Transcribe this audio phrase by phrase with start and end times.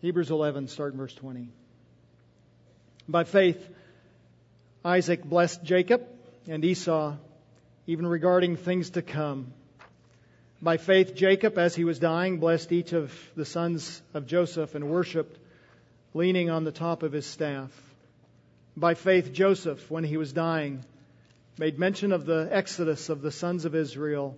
[0.00, 1.48] Hebrews 11, start in verse 20.
[3.08, 3.68] By faith,
[4.84, 6.06] Isaac blessed Jacob
[6.46, 7.16] and Esau,
[7.88, 9.52] even regarding things to come.
[10.62, 14.88] By faith, Jacob, as he was dying, blessed each of the sons of Joseph and
[14.88, 15.36] worshiped,
[16.14, 17.70] leaning on the top of his staff.
[18.76, 20.84] By faith, Joseph, when he was dying,
[21.58, 24.36] made mention of the exodus of the sons of Israel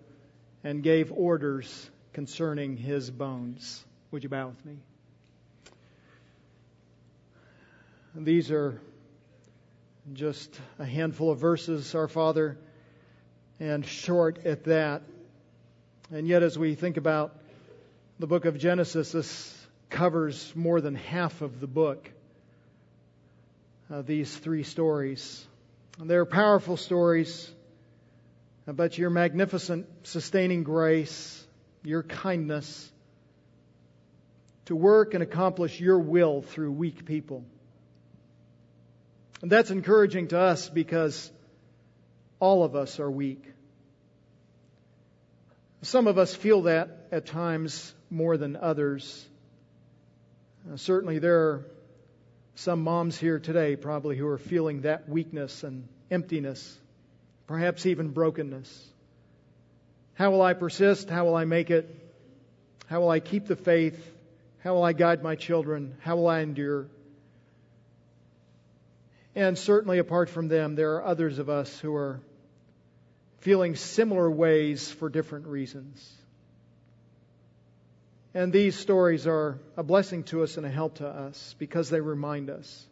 [0.64, 3.84] and gave orders concerning his bones.
[4.10, 4.78] Would you bow with me?
[8.14, 8.80] These are
[10.12, 12.58] just a handful of verses, our Father,
[13.60, 15.02] and short at that.
[16.10, 17.38] And yet, as we think about
[18.18, 22.10] the book of Genesis, this covers more than half of the book.
[23.88, 25.46] Uh, these three stories.
[26.00, 27.48] And they're powerful stories,
[28.66, 31.46] but your magnificent sustaining grace,
[31.84, 32.90] your kindness
[34.64, 37.44] to work and accomplish your will through weak people.
[39.42, 41.30] And that's encouraging to us because
[42.38, 43.44] all of us are weak.
[45.82, 49.26] Some of us feel that at times more than others.
[50.70, 51.66] Uh, certainly, there are
[52.54, 56.78] some moms here today probably who are feeling that weakness and emptiness,
[57.46, 58.88] perhaps even brokenness.
[60.14, 61.08] How will I persist?
[61.08, 61.88] How will I make it?
[62.86, 63.98] How will I keep the faith?
[64.62, 65.96] How will I guide my children?
[66.00, 66.88] How will I endure?
[69.34, 72.20] And certainly, apart from them, there are others of us who are
[73.38, 76.12] feeling similar ways for different reasons.
[78.34, 82.00] And these stories are a blessing to us and a help to us because they
[82.00, 82.86] remind us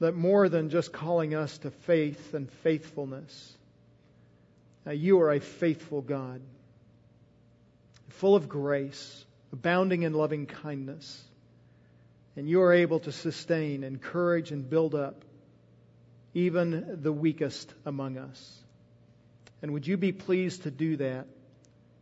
[0.00, 3.56] that more than just calling us to faith and faithfulness,
[4.90, 6.40] you are a faithful God,
[8.08, 11.22] full of grace, abounding in loving kindness
[12.36, 15.24] and you are able to sustain, encourage, and build up
[16.34, 18.58] even the weakest among us.
[19.62, 21.26] And would you be pleased to do that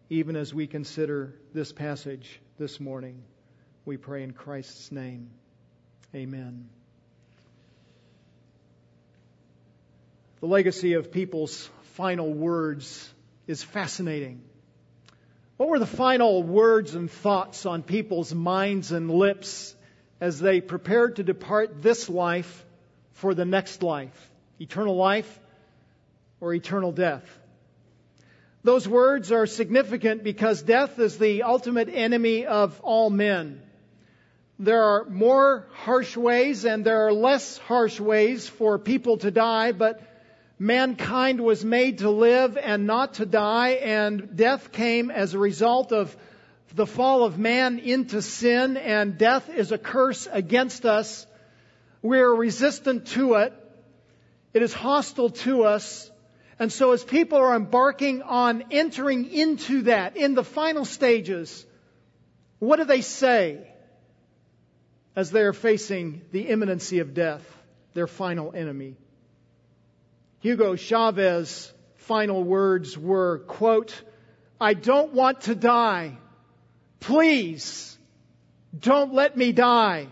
[0.09, 3.23] even as we consider this passage this morning?
[3.85, 5.31] We pray in Christ's name.
[6.15, 6.69] Amen.
[10.41, 13.13] The legacy of people's final words
[13.47, 14.43] is fascinating.
[15.57, 19.77] What were the final words and thoughts on people's minds and lips
[20.23, 22.65] as they prepared to depart this life
[23.15, 25.41] for the next life eternal life
[26.41, 27.25] or eternal death.
[28.63, 33.61] Those words are significant because death is the ultimate enemy of all men.
[34.61, 39.73] There are more harsh ways and there are less harsh ways for people to die,
[39.73, 40.01] but
[40.57, 45.91] mankind was made to live and not to die, and death came as a result
[45.91, 46.17] of
[46.75, 51.27] the fall of man into sin and death is a curse against us.
[52.01, 53.53] We're resistant to it.
[54.55, 56.11] It is hostile to us.
[56.59, 61.65] And so as people are embarking on entering into that, in the final stages,
[62.59, 63.67] what do they say
[65.17, 67.43] as they are facing the imminency of death,
[67.95, 68.97] their final enemy?
[70.41, 74.01] Hugo Chavez's final words were, quote,
[74.61, 76.19] I don't want to die.
[77.03, 77.99] Please,
[78.79, 80.07] don't let me die.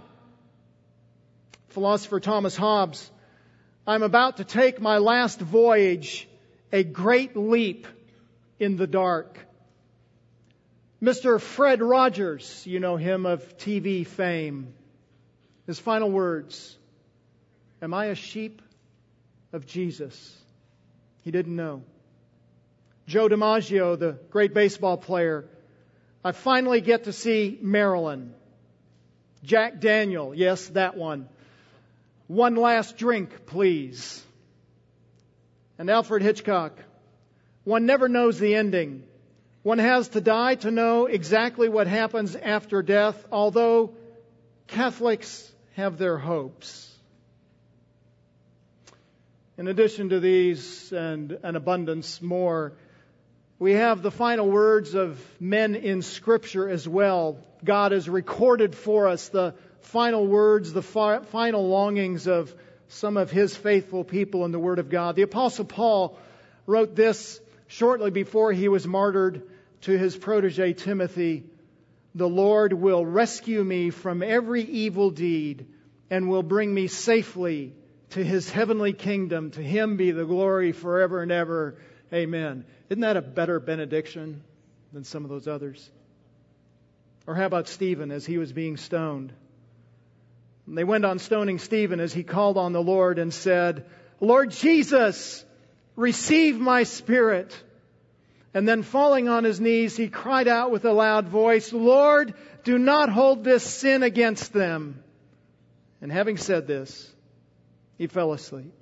[1.68, 3.08] Philosopher Thomas Hobbes,
[3.86, 6.28] I'm about to take my last voyage,
[6.72, 7.86] a great leap
[8.58, 9.38] in the dark.
[11.00, 11.40] Mr.
[11.40, 14.74] Fred Rogers, you know him of TV fame,
[15.66, 16.76] his final words
[17.80, 18.60] Am I a sheep
[19.52, 20.36] of Jesus?
[21.22, 21.84] He didn't know.
[23.06, 25.46] Joe DiMaggio, the great baseball player,
[26.24, 28.34] I finally get to see Marilyn.
[29.42, 31.28] Jack Daniel, yes, that one.
[32.26, 34.22] One last drink, please.
[35.78, 36.78] And Alfred Hitchcock.
[37.64, 39.04] One never knows the ending.
[39.62, 43.94] One has to die to know exactly what happens after death, although
[44.66, 46.86] Catholics have their hopes.
[49.58, 52.72] In addition to these and an abundance more,
[53.60, 57.36] we have the final words of men in Scripture as well.
[57.62, 62.54] God has recorded for us the final words, the fi- final longings of
[62.88, 65.14] some of His faithful people in the Word of God.
[65.14, 66.18] The Apostle Paul
[66.66, 69.42] wrote this shortly before he was martyred
[69.82, 71.44] to his protege Timothy.
[72.14, 75.66] The Lord will rescue me from every evil deed
[76.08, 77.74] and will bring me safely
[78.10, 79.52] to His heavenly kingdom.
[79.52, 81.76] To Him be the glory forever and ever.
[82.12, 82.64] Amen.
[82.88, 84.42] Isn't that a better benediction
[84.92, 85.88] than some of those others?
[87.26, 89.32] Or how about Stephen as he was being stoned?
[90.66, 93.86] They went on stoning Stephen as he called on the Lord and said,
[94.20, 95.44] Lord Jesus,
[95.96, 97.56] receive my spirit.
[98.54, 102.34] And then falling on his knees, he cried out with a loud voice, Lord,
[102.64, 105.02] do not hold this sin against them.
[106.00, 107.08] And having said this,
[107.98, 108.79] he fell asleep.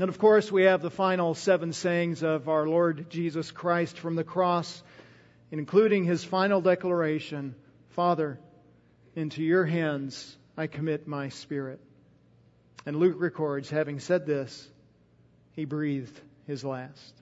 [0.00, 4.16] And of course, we have the final seven sayings of our Lord Jesus Christ from
[4.16, 4.82] the cross,
[5.50, 7.54] including his final declaration
[7.90, 8.40] Father,
[9.14, 11.80] into your hands I commit my spirit.
[12.86, 14.66] And Luke records, having said this,
[15.52, 17.14] he breathed his last.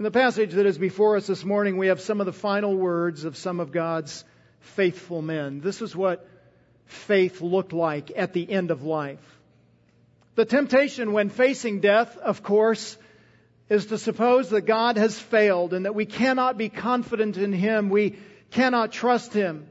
[0.00, 2.74] In the passage that is before us this morning, we have some of the final
[2.74, 4.24] words of some of God's
[4.58, 5.60] faithful men.
[5.60, 6.28] This is what
[6.86, 9.20] faith looked like at the end of life.
[10.34, 12.96] The temptation when facing death, of course,
[13.68, 17.88] is to suppose that God has failed and that we cannot be confident in Him.
[17.88, 18.18] We
[18.50, 19.66] cannot trust Him.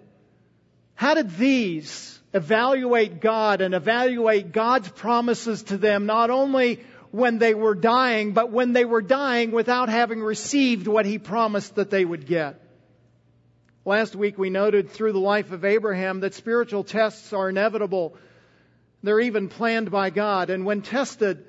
[0.96, 6.80] How did these evaluate God and evaluate God's promises to them, not only
[7.12, 11.76] when they were dying, but when they were dying without having received what He promised
[11.76, 12.60] that they would get?
[13.86, 18.16] Last week we noted through the life of Abraham that spiritual tests are inevitable.
[19.04, 20.50] They're even planned by God.
[20.50, 21.46] And when tested,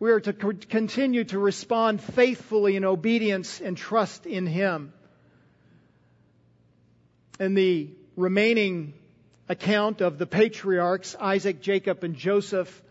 [0.00, 4.92] we are to continue to respond faithfully in obedience and trust in Him.
[7.38, 8.94] In the remaining
[9.48, 12.82] account of the patriarchs, Isaac, Jacob, and Joseph,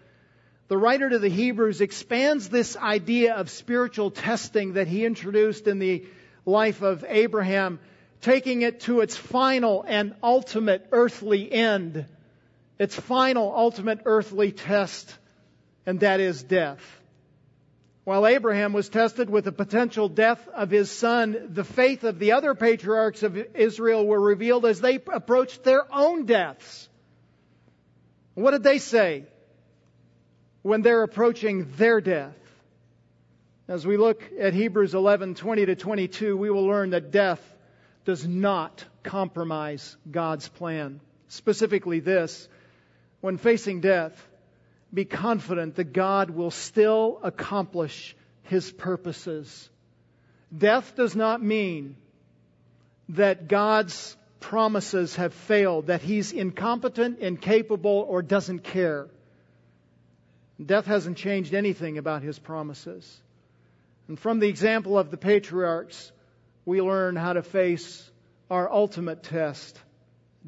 [0.67, 5.79] the writer to the Hebrews expands this idea of spiritual testing that he introduced in
[5.79, 6.05] the
[6.45, 7.79] life of Abraham
[8.21, 12.05] taking it to its final and ultimate earthly end,
[12.79, 15.15] its final ultimate earthly test,
[15.85, 16.81] and that is death.
[18.03, 22.33] While Abraham was tested with the potential death of his son, the faith of the
[22.33, 26.89] other patriarchs of Israel were revealed as they approached their own deaths.
[28.33, 29.23] What did they say
[30.63, 32.35] when they're approaching their death?
[33.69, 37.41] As we look at Hebrews 11, 20 to 22, we will learn that death
[38.03, 40.99] does not compromise God's plan.
[41.29, 42.49] Specifically, this
[43.23, 44.11] when facing death,
[44.93, 49.69] be confident that God will still accomplish his purposes.
[50.55, 51.95] Death does not mean
[53.07, 59.07] that God's promises have failed, that he's incompetent, incapable, or doesn't care.
[60.63, 63.21] Death hasn't changed anything about his promises.
[64.09, 66.11] And from the example of the patriarchs,
[66.65, 68.11] we learn how to face
[68.49, 69.79] our ultimate test,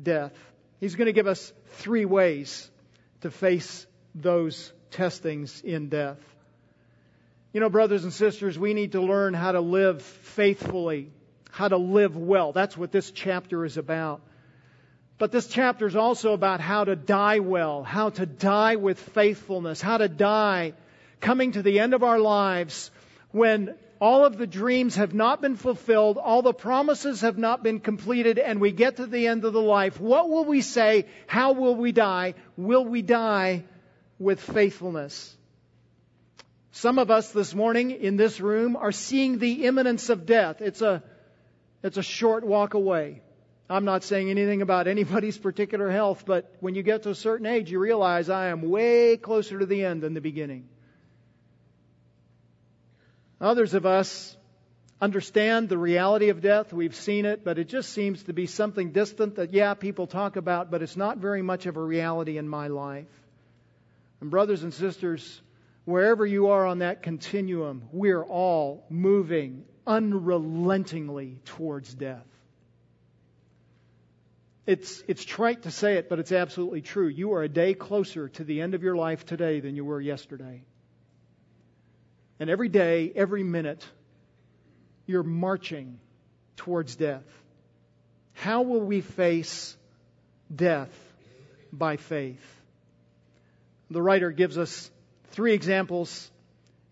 [0.04, 0.33] death.
[0.80, 2.69] He's going to give us three ways
[3.22, 6.19] to face those testings in death.
[7.54, 11.10] You know, brothers and sisters, we need to learn how to live faithfully,
[11.51, 12.51] how to live well.
[12.51, 14.22] That's what this chapter is about.
[15.18, 19.81] But this chapter is also about how to die well, how to die with faithfulness,
[19.81, 20.74] how to die
[21.21, 22.92] coming to the end of our lives
[23.31, 27.80] when all of the dreams have not been fulfilled, all the promises have not been
[27.80, 31.06] completed, and we get to the end of the life, what will we say?
[31.27, 32.36] How will we die?
[32.57, 33.63] Will we die
[34.19, 35.36] with faithfulness?
[36.71, 40.62] Some of us this morning in this room are seeing the imminence of death.
[40.62, 41.01] It's a,
[41.83, 43.21] it's a short walk away.
[43.69, 47.47] I'm not saying anything about anybody's particular health, but when you get to a certain
[47.47, 50.68] age, you realize I am way closer to the end than the beginning.
[53.45, 54.35] Others of us
[54.99, 56.73] understand the reality of death.
[56.73, 60.35] We've seen it, but it just seems to be something distant that, yeah, people talk
[60.35, 63.06] about, but it's not very much of a reality in my life.
[64.19, 65.42] And, brothers and sisters,
[65.83, 72.25] wherever you are on that continuum, we're all moving unrelentingly towards death.
[74.66, 77.09] It's, it's trite to say it, but it's absolutely true.
[77.09, 80.02] You are a day closer to the end of your life today than you were
[80.02, 80.64] yesterday.
[82.39, 83.85] And every day, every minute,
[85.06, 85.99] you're marching
[86.57, 87.23] towards death.
[88.33, 89.77] How will we face
[90.54, 90.92] death
[91.71, 92.44] by faith?
[93.89, 94.89] The writer gives us
[95.31, 96.30] three examples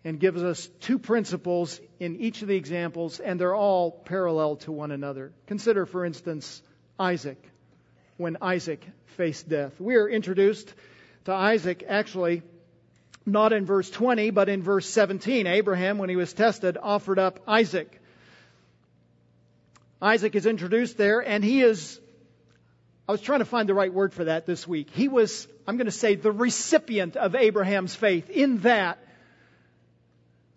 [0.04, 4.72] and gives us two principles in each of the examples, and they're all parallel to
[4.72, 5.32] one another.
[5.46, 6.62] Consider, for instance,
[6.98, 7.42] Isaac,
[8.16, 8.86] when Isaac
[9.16, 9.80] faced death.
[9.80, 10.72] We are introduced
[11.24, 12.42] to Isaac actually
[13.26, 15.46] not in verse 20, but in verse 17.
[15.46, 18.00] Abraham, when he was tested, offered up Isaac.
[20.00, 21.98] Isaac is introduced there, and he is,
[23.08, 24.90] I was trying to find the right word for that this week.
[24.90, 28.98] He was, I'm going to say, the recipient of Abraham's faith, in that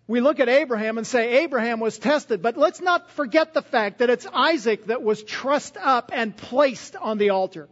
[0.06, 3.98] we look at Abraham and say Abraham was tested, but let's not forget the fact
[3.98, 7.68] that it's Isaac that was trussed up and placed on the altar.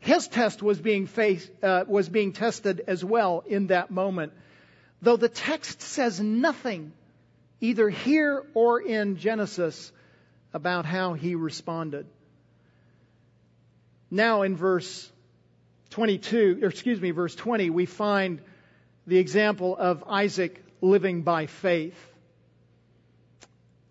[0.00, 4.32] His test was being, faced, uh, was being tested as well in that moment.
[5.02, 6.92] Though the text says nothing,
[7.60, 9.92] either here or in Genesis,
[10.52, 12.06] about how he responded.
[14.10, 15.10] Now in verse
[15.90, 18.40] 22, or excuse me, verse 20, we find
[19.06, 21.98] the example of Isaac living by faith.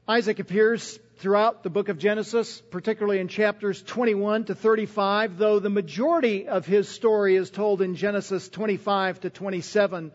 [0.08, 5.70] Isaac appears throughout the book of Genesis, particularly in chapters 21 to 35, though the
[5.70, 10.14] majority of his story is told in Genesis 25 to 27.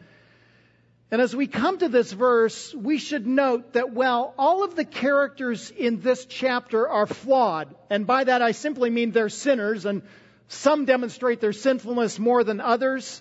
[1.10, 4.86] And as we come to this verse, we should note that while all of the
[4.86, 10.00] characters in this chapter are flawed, and by that I simply mean they're sinners, and
[10.48, 13.20] some demonstrate their sinfulness more than others,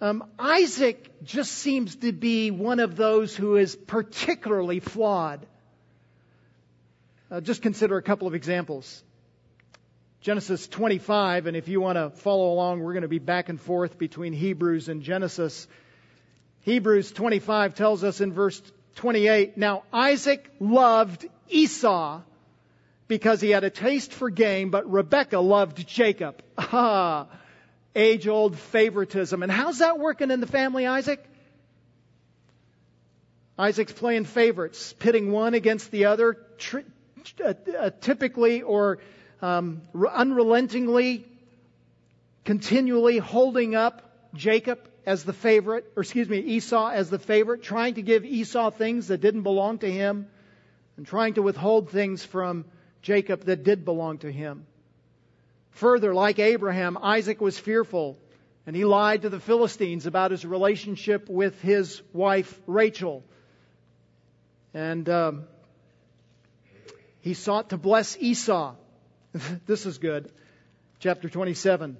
[0.00, 5.46] um, Isaac just seems to be one of those who is particularly flawed.
[7.30, 9.04] Uh, just consider a couple of examples.
[10.20, 13.60] Genesis 25, and if you want to follow along, we're going to be back and
[13.60, 15.68] forth between Hebrews and Genesis.
[16.62, 18.60] Hebrews 25 tells us in verse
[18.96, 22.20] 28, Now Isaac loved Esau
[23.06, 26.42] because he had a taste for game, but Rebekah loved Jacob.
[26.72, 27.26] Ah,
[27.96, 29.42] age old favoritism.
[29.42, 31.24] And how's that working in the family, Isaac?
[33.58, 36.36] Isaac's playing favorites, pitting one against the other,
[36.74, 36.80] uh,
[38.00, 38.98] typically or
[39.42, 41.26] um, unrelentingly,
[42.44, 47.94] continually holding up Jacob as the favorite, or excuse me, Esau as the favorite, trying
[47.94, 50.28] to give Esau things that didn't belong to him,
[50.96, 52.64] and trying to withhold things from
[53.02, 54.66] Jacob that did belong to him.
[55.70, 58.18] Further, like Abraham, Isaac was fearful,
[58.66, 63.24] and he lied to the Philistines about his relationship with his wife Rachel.
[64.74, 65.44] And um,
[67.20, 68.74] he sought to bless Esau.
[69.66, 70.30] this is good.
[70.98, 71.96] Chapter 27.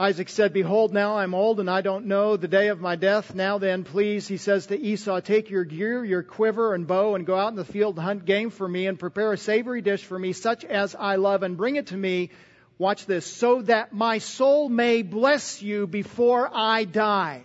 [0.00, 3.34] Isaac said, Behold, now I'm old and I don't know the day of my death.
[3.34, 7.26] Now then, please, he says to Esau, take your gear, your quiver and bow, and
[7.26, 10.04] go out in the field and hunt game for me, and prepare a savory dish
[10.04, 12.30] for me, such as I love, and bring it to me.
[12.78, 17.42] Watch this, so that my soul may bless you before I die.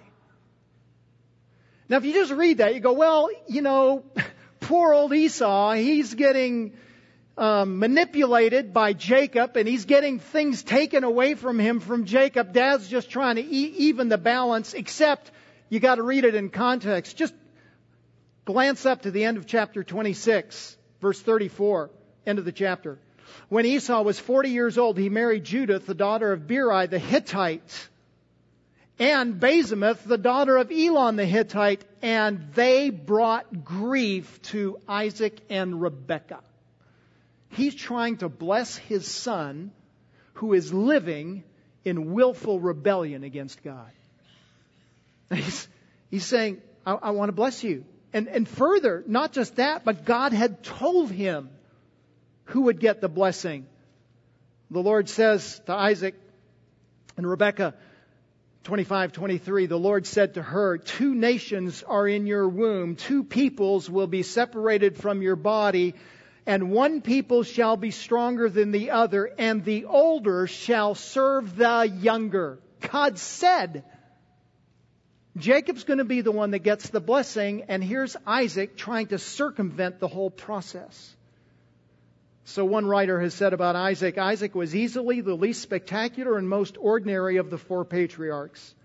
[1.90, 4.04] Now, if you just read that, you go, well, you know,
[4.64, 6.74] poor old Esau, he's getting
[7.38, 12.54] um, manipulated by Jacob and he's getting things taken away from him from Jacob.
[12.54, 15.32] Dad's just trying to even the balance, except
[15.70, 17.18] you got to read it in context.
[17.18, 17.34] Just
[18.46, 21.90] glance up to the end of chapter 26, verse 34,
[22.26, 23.00] end of the chapter.
[23.50, 27.90] When Esau was 40 years old, he married Judith, the daughter of Beeri the Hittite,
[29.00, 35.82] and Basemath, the daughter of Elon the Hittite, and they brought grief to Isaac and
[35.82, 36.42] Rebekah.
[37.50, 39.72] He's trying to bless his son
[40.34, 41.44] who is living
[41.86, 43.92] in willful rebellion against God.
[45.32, 45.68] He's,
[46.10, 47.86] he's saying, I, I want to bless you.
[48.14, 51.50] And, and further, not just that, but God had told him
[52.46, 53.66] who would get the blessing.
[54.70, 56.16] The Lord says to Isaac
[57.18, 57.74] and Rebekah,
[58.64, 63.90] 25, 23, the Lord said to her, Two nations are in your womb, two peoples
[63.90, 65.96] will be separated from your body,
[66.46, 71.84] and one people shall be stronger than the other, and the older shall serve the
[71.84, 72.60] younger.
[72.92, 73.84] God said,
[75.36, 79.20] Jacob's going to be the one that gets the blessing, and here's Isaac trying to
[79.20, 81.16] circumvent the whole process.
[82.46, 86.78] So one writer has said about Isaac, Isaac was easily the least spectacular and most
[86.78, 88.76] ordinary of the four patriarchs.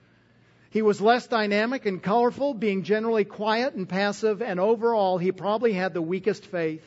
[0.71, 5.73] He was less dynamic and colorful, being generally quiet and passive, and overall, he probably
[5.73, 6.85] had the weakest faith.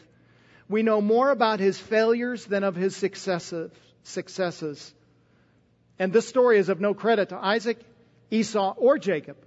[0.70, 4.94] We know more about his failures than of his successes.
[6.00, 7.80] And this story is of no credit to Isaac,
[8.30, 9.38] Esau, or Jacob.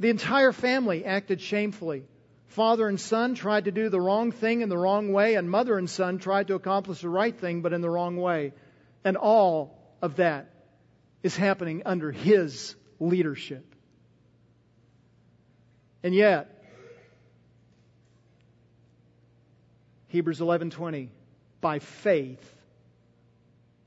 [0.00, 2.04] The entire family acted shamefully.
[2.48, 5.76] Father and son tried to do the wrong thing in the wrong way, and mother
[5.76, 8.52] and son tried to accomplish the right thing, but in the wrong way.
[9.04, 10.50] And all of that
[11.22, 13.74] is happening under his leadership.
[16.02, 16.64] And yet,
[20.08, 21.10] Hebrews 11:20
[21.60, 22.54] by faith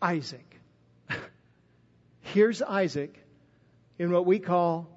[0.02, 0.60] Isaac
[2.22, 3.18] Here's Isaac
[3.98, 4.88] in what we call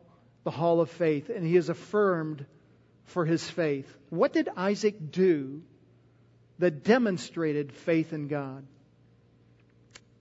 [0.43, 2.45] the hall of faith and he is affirmed
[3.07, 3.93] for his faith.
[4.11, 5.63] What did Isaac do
[6.59, 8.65] that demonstrated faith in God?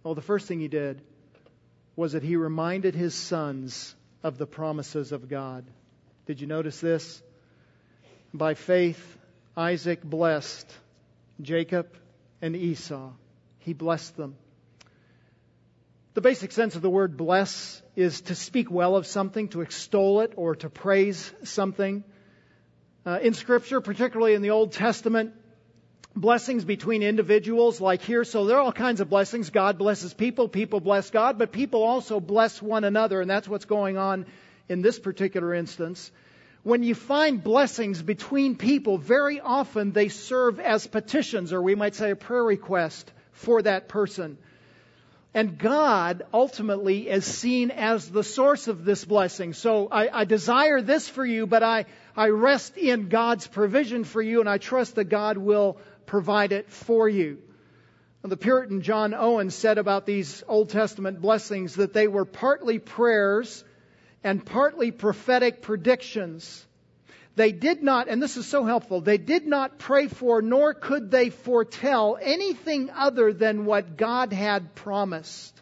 [0.03, 1.01] Well, the first thing he did
[1.95, 5.65] was that he reminded his sons of the promises of God.
[6.25, 7.21] Did you notice this?
[8.33, 9.17] By faith,
[9.55, 10.71] Isaac blessed
[11.41, 11.87] Jacob
[12.41, 13.11] and Esau.
[13.59, 14.35] He blessed them.
[16.15, 20.21] The basic sense of the word bless is to speak well of something, to extol
[20.21, 22.03] it, or to praise something.
[23.05, 25.33] Uh, in Scripture, particularly in the Old Testament,
[26.15, 29.50] blessings between individuals, like here, so there are all kinds of blessings.
[29.50, 33.65] God blesses people, people bless God, but people also bless one another, and that's what's
[33.65, 34.25] going on
[34.69, 36.12] in this particular instance.
[36.63, 41.95] When you find blessings between people, very often they serve as petitions, or we might
[41.95, 44.38] say a prayer request for that person.
[45.33, 49.53] And God ultimately is seen as the source of this blessing.
[49.53, 51.85] So I, I, desire this for you, but I,
[52.15, 56.69] I rest in God's provision for you, and I trust that God will provide it
[56.69, 57.39] for you.
[58.21, 63.65] The Puritan John Owen said about these Old Testament blessings that they were partly prayers
[64.23, 66.65] and partly prophetic predictions.
[67.35, 71.09] They did not, and this is so helpful, they did not pray for nor could
[71.09, 75.59] they foretell anything other than what God had promised.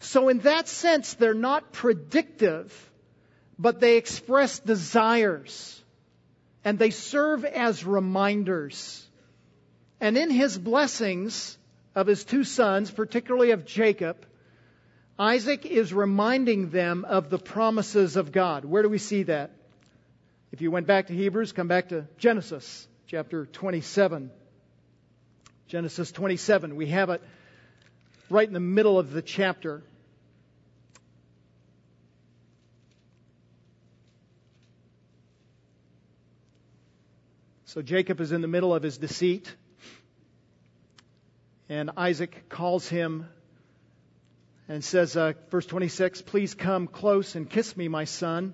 [0.00, 2.90] So, in that sense, they're not predictive,
[3.56, 5.80] but they express desires
[6.64, 9.06] and they serve as reminders.
[10.00, 11.56] And in his blessings
[11.94, 14.26] of his two sons, particularly of Jacob,
[15.18, 18.64] Isaac is reminding them of the promises of God.
[18.64, 19.52] Where do we see that?
[20.52, 24.30] If you went back to Hebrews, come back to Genesis chapter 27.
[25.66, 26.76] Genesis 27.
[26.76, 27.22] We have it
[28.28, 29.82] right in the middle of the chapter.
[37.64, 39.56] So Jacob is in the middle of his deceit,
[41.70, 43.26] and Isaac calls him
[44.68, 48.52] and says, uh, verse 26, Please come close and kiss me, my son.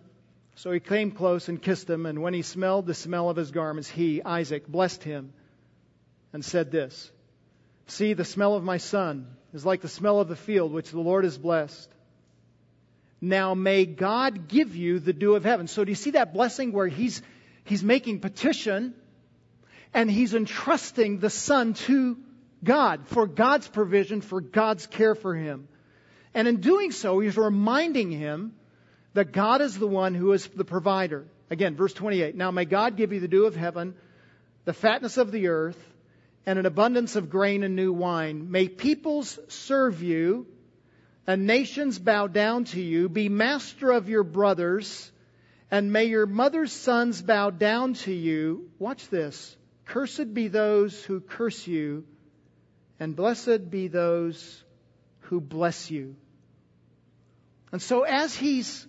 [0.58, 3.52] So he came close and kissed him, and when he smelled the smell of his
[3.52, 5.32] garments, he, Isaac, blessed him
[6.32, 7.12] and said this
[7.86, 10.98] See, the smell of my son is like the smell of the field which the
[10.98, 11.88] Lord has blessed.
[13.20, 15.68] Now may God give you the dew of heaven.
[15.68, 17.22] So do you see that blessing where he's,
[17.62, 18.94] he's making petition
[19.94, 22.18] and he's entrusting the son to
[22.64, 25.68] God for God's provision, for God's care for him.
[26.34, 28.54] And in doing so, he's reminding him
[29.18, 31.26] that God is the one who is the provider.
[31.50, 32.36] Again, verse 28.
[32.36, 33.96] Now may God give you the dew of heaven,
[34.64, 35.76] the fatness of the earth,
[36.46, 38.52] and an abundance of grain and new wine.
[38.52, 40.46] May peoples serve you,
[41.26, 43.08] and nations bow down to you.
[43.08, 45.10] Be master of your brothers,
[45.68, 48.70] and may your mother's sons bow down to you.
[48.78, 49.56] Watch this.
[49.84, 52.04] Cursed be those who curse you,
[53.00, 54.62] and blessed be those
[55.22, 56.14] who bless you.
[57.72, 58.86] And so as he's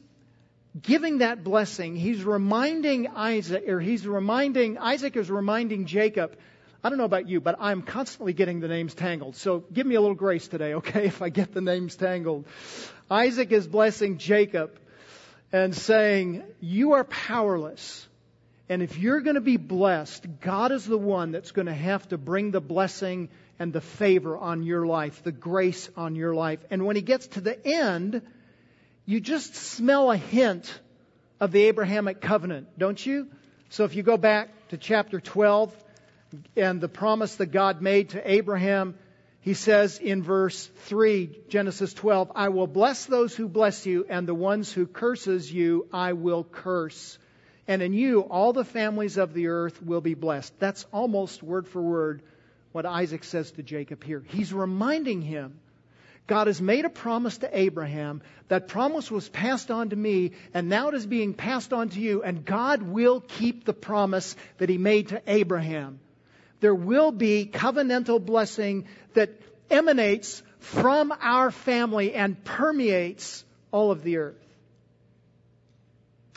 [0.80, 6.38] giving that blessing, he's reminding Isaac, or he's reminding, Isaac is reminding Jacob,
[6.84, 9.36] I don't know about you, but I'm constantly getting the names tangled.
[9.36, 12.46] So give me a little grace today, okay, if I get the names tangled.
[13.10, 14.80] Isaac is blessing Jacob
[15.52, 18.08] and saying, You are powerless.
[18.72, 22.08] And if you're going to be blessed, God is the one that's going to have
[22.10, 26.60] to bring the blessing and the favor on your life, the grace on your life.
[26.70, 28.22] And when he gets to the end,
[29.10, 30.72] you just smell a hint
[31.40, 33.28] of the Abrahamic covenant, don't you?
[33.70, 35.76] So if you go back to chapter 12
[36.56, 38.94] and the promise that God made to Abraham,
[39.42, 44.28] he says in verse 3, Genesis 12, I will bless those who bless you, and
[44.28, 47.18] the ones who curses you I will curse.
[47.68, 50.54] And in you all the families of the earth will be blessed.
[50.60, 52.22] That's almost word for word
[52.74, 54.24] what Isaac says to Jacob here.
[54.28, 55.60] He's reminding him
[56.30, 58.22] God has made a promise to Abraham.
[58.50, 62.00] That promise was passed on to me, and now it is being passed on to
[62.00, 66.00] you, and God will keep the promise that He made to Abraham.
[66.60, 69.32] There will be covenantal blessing that
[69.72, 74.46] emanates from our family and permeates all of the earth.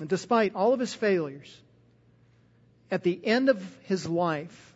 [0.00, 1.55] And despite all of his failures,
[2.90, 4.72] at the end of his life,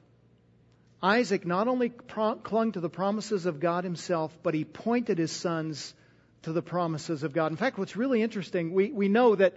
[1.02, 5.94] Isaac not only clung to the promises of God himself, but he pointed his sons
[6.42, 7.50] to the promises of God.
[7.50, 9.54] In fact, what's really interesting, we, we know that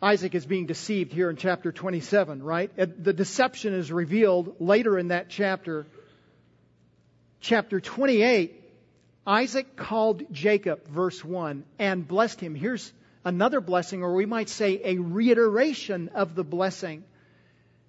[0.00, 2.70] Isaac is being deceived here in chapter 27, right?
[2.76, 5.86] The deception is revealed later in that chapter.
[7.40, 8.60] Chapter 28,
[9.26, 12.54] Isaac called Jacob, verse 1, and blessed him.
[12.54, 12.92] Here's
[13.24, 17.04] another blessing, or we might say a reiteration of the blessing.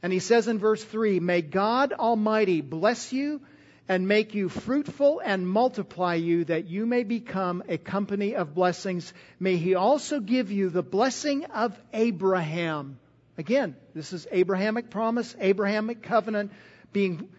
[0.03, 3.41] And he says in verse 3 May God Almighty bless you
[3.87, 9.13] and make you fruitful and multiply you that you may become a company of blessings.
[9.39, 12.99] May he also give you the blessing of Abraham.
[13.37, 16.51] Again, this is Abrahamic promise, Abrahamic covenant
[16.91, 17.29] being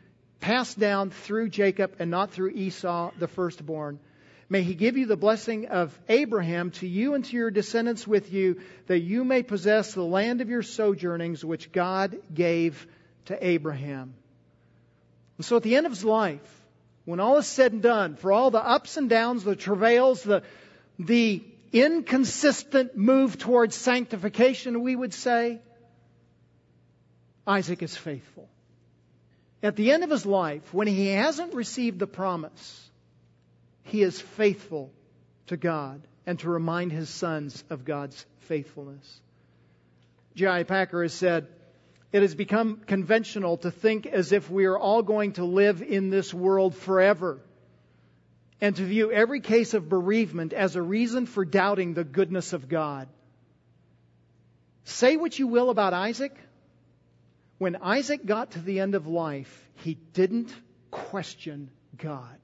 [0.41, 4.01] passed down through Jacob and not through Esau, the firstborn.
[4.49, 8.33] May he give you the blessing of Abraham to you and to your descendants with
[8.33, 12.87] you, that you may possess the land of your sojournings, which God gave
[13.27, 14.15] to Abraham.
[15.39, 16.63] And so at the end of his life,
[17.05, 20.43] when all is said and done, for all the ups and downs, the travails, the,
[20.99, 25.61] the inconsistent move towards sanctification, we would say,
[27.47, 28.49] Isaac is faithful.
[29.63, 32.84] At the end of his life, when he hasn't received the promise,
[33.85, 34.93] he is faithful
[35.47, 39.21] to God and to remind his sons of God's faithfulness.
[40.35, 40.65] J.I.
[40.65, 41.47] Packer has said,
[42.13, 46.11] It has become conventional to think as if we are all going to live in
[46.11, 47.41] this world forever
[48.61, 52.69] and to view every case of bereavement as a reason for doubting the goodness of
[52.69, 53.09] God.
[54.85, 56.37] Say what you will about Isaac.
[57.59, 60.55] When Isaac got to the end of life, he didn't
[60.91, 62.39] question God.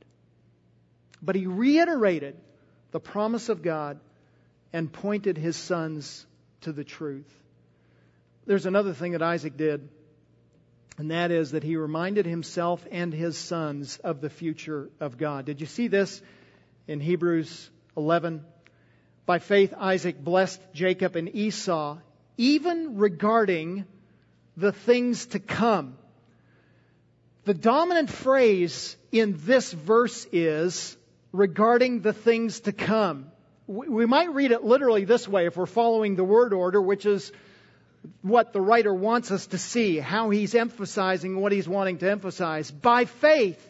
[1.23, 2.37] But he reiterated
[2.93, 4.01] the promise of God
[4.73, 6.27] and pointed his sons
[6.63, 7.33] to the truth.
[8.47, 9.89] There's another thing that Isaac did,
[10.99, 15.45] and that is that he reminded himself and his sons of the future of God.
[15.45, 16.21] Did you see this
[16.87, 18.45] in Hebrews 11?
[19.27, 21.99] By faith, Isaac blessed Jacob and Esau,
[22.37, 23.87] even regarding
[24.57, 25.97] the things to come.
[27.45, 30.97] The dominant phrase in this verse is
[31.33, 33.31] regarding the things to come.
[33.67, 37.31] We might read it literally this way if we're following the word order, which is
[38.23, 42.71] what the writer wants us to see, how he's emphasizing what he's wanting to emphasize.
[42.71, 43.65] By faith,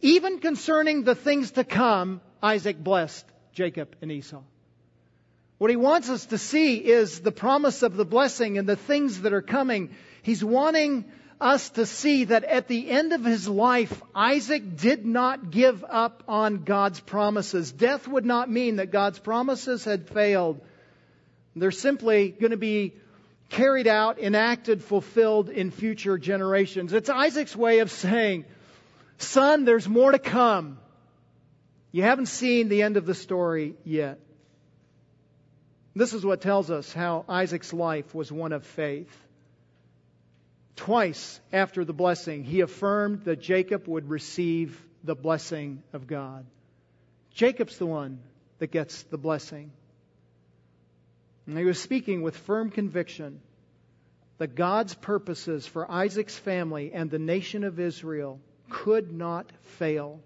[0.00, 4.42] even concerning the things to come, Isaac blessed Jacob and Esau.
[5.58, 9.22] What he wants us to see is the promise of the blessing and the things
[9.22, 9.90] that are coming.
[10.22, 11.06] He's wanting
[11.40, 16.22] us to see that at the end of his life, Isaac did not give up
[16.28, 17.72] on God's promises.
[17.72, 20.60] Death would not mean that God's promises had failed.
[21.54, 22.94] They're simply going to be
[23.48, 26.92] carried out, enacted, fulfilled in future generations.
[26.92, 28.44] It's Isaac's way of saying,
[29.18, 30.78] son, there's more to come.
[31.92, 34.18] You haven't seen the end of the story yet.
[35.94, 39.25] This is what tells us how Isaac's life was one of faith.
[40.76, 46.46] Twice after the blessing, he affirmed that Jacob would receive the blessing of God.
[47.32, 48.20] Jacob's the one
[48.58, 49.72] that gets the blessing.
[51.46, 53.40] And he was speaking with firm conviction
[54.38, 60.20] that God's purposes for Isaac's family and the nation of Israel could not fail.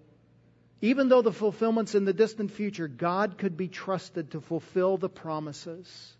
[0.81, 5.09] Even though the fulfillment's in the distant future, God could be trusted to fulfill the
[5.09, 6.17] promises.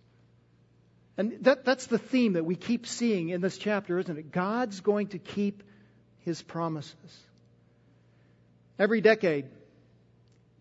[1.17, 4.31] And that, that's the theme that we keep seeing in this chapter, isn't it?
[4.31, 5.63] God's going to keep
[6.19, 6.95] his promises.
[8.79, 9.45] Every decade,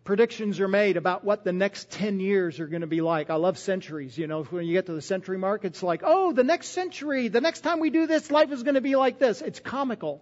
[0.04, 3.30] predictions are made about what the next 10 years are going to be like.
[3.30, 4.18] I love centuries.
[4.18, 7.28] You know, when you get to the century mark, it's like, oh, the next century,
[7.28, 9.40] the next time we do this, life is going to be like this.
[9.40, 10.20] It's comical.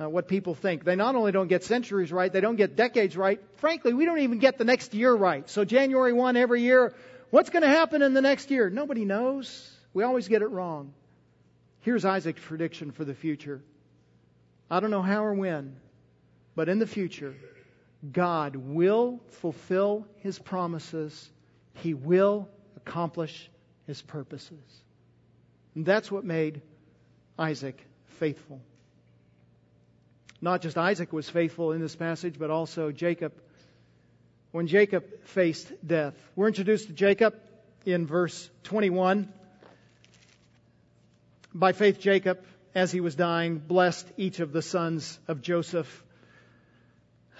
[0.00, 0.84] Uh, what people think.
[0.84, 3.40] They not only don't get centuries right, they don't get decades right.
[3.56, 5.50] Frankly, we don't even get the next year right.
[5.50, 6.94] So January 1 every year,
[7.30, 8.70] What's going to happen in the next year?
[8.70, 9.70] Nobody knows.
[9.92, 10.94] We always get it wrong.
[11.80, 13.60] Here's Isaac's prediction for the future.
[14.70, 15.76] I don't know how or when,
[16.54, 17.34] but in the future,
[18.12, 21.30] God will fulfill his promises.
[21.74, 23.50] He will accomplish
[23.86, 24.82] his purposes.
[25.74, 26.62] And that's what made
[27.38, 27.82] Isaac
[28.18, 28.60] faithful.
[30.40, 33.32] Not just Isaac was faithful in this passage, but also Jacob
[34.52, 36.14] when Jacob faced death.
[36.34, 37.34] We're introduced to Jacob
[37.84, 39.32] in verse 21.
[41.54, 42.42] By faith, Jacob,
[42.74, 46.04] as he was dying, blessed each of the sons of Joseph.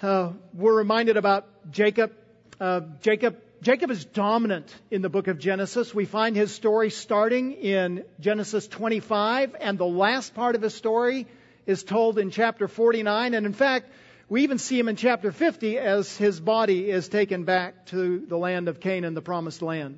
[0.01, 2.13] Uh, we're reminded about Jacob.
[2.59, 3.37] Uh, Jacob.
[3.61, 5.93] Jacob is dominant in the book of Genesis.
[5.93, 11.27] We find his story starting in Genesis 25, and the last part of his story
[11.65, 13.33] is told in chapter 49.
[13.33, 13.91] And in fact,
[14.29, 18.37] we even see him in chapter 50 as his body is taken back to the
[18.37, 19.97] land of Canaan, the promised land.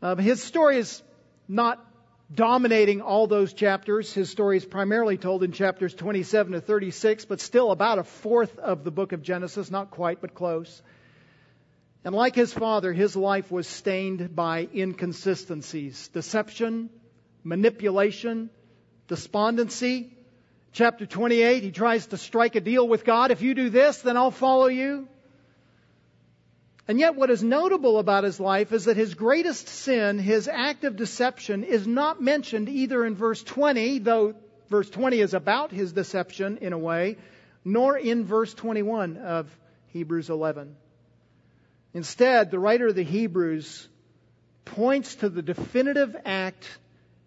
[0.00, 1.02] Uh, his story is
[1.46, 1.84] not
[2.34, 4.12] dominating all those chapters.
[4.14, 8.58] His story is primarily told in chapters 27 to 36, but still about a fourth
[8.58, 10.82] of the book of Genesis, not quite, but close.
[12.02, 16.88] And like his father, his life was stained by inconsistencies, deception,
[17.44, 18.48] manipulation,
[19.06, 20.15] despondency,
[20.76, 23.30] Chapter 28, he tries to strike a deal with God.
[23.30, 25.08] If you do this, then I'll follow you.
[26.86, 30.84] And yet, what is notable about his life is that his greatest sin, his act
[30.84, 34.34] of deception, is not mentioned either in verse 20, though
[34.68, 37.16] verse 20 is about his deception in a way,
[37.64, 39.48] nor in verse 21 of
[39.94, 40.76] Hebrews 11.
[41.94, 43.88] Instead, the writer of the Hebrews
[44.66, 46.68] points to the definitive act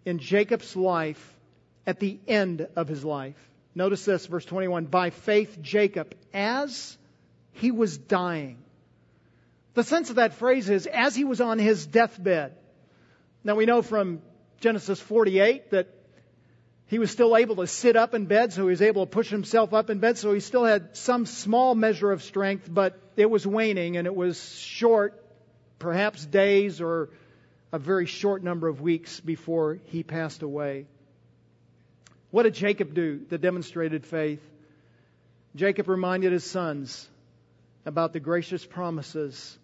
[0.04, 1.36] in Jacob's life
[1.86, 3.36] at the end of his life.
[3.74, 4.86] Notice this, verse 21.
[4.86, 6.96] By faith, Jacob, as
[7.52, 8.58] he was dying.
[9.74, 12.56] The sense of that phrase is as he was on his deathbed.
[13.44, 14.20] Now we know from
[14.60, 15.88] Genesis 48 that
[16.86, 19.30] he was still able to sit up in bed, so he was able to push
[19.30, 23.30] himself up in bed, so he still had some small measure of strength, but it
[23.30, 25.24] was waning and it was short,
[25.78, 27.10] perhaps days or
[27.72, 30.86] a very short number of weeks before he passed away.
[32.30, 34.42] What did Jacob do that demonstrated faith?
[35.56, 37.08] Jacob reminded his sons
[37.84, 39.58] about the gracious promises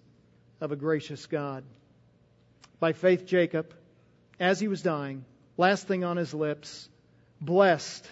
[0.60, 1.62] of a gracious God.
[2.80, 3.72] By faith, Jacob,
[4.40, 5.24] as he was dying,
[5.56, 6.88] last thing on his lips,
[7.40, 8.04] blessed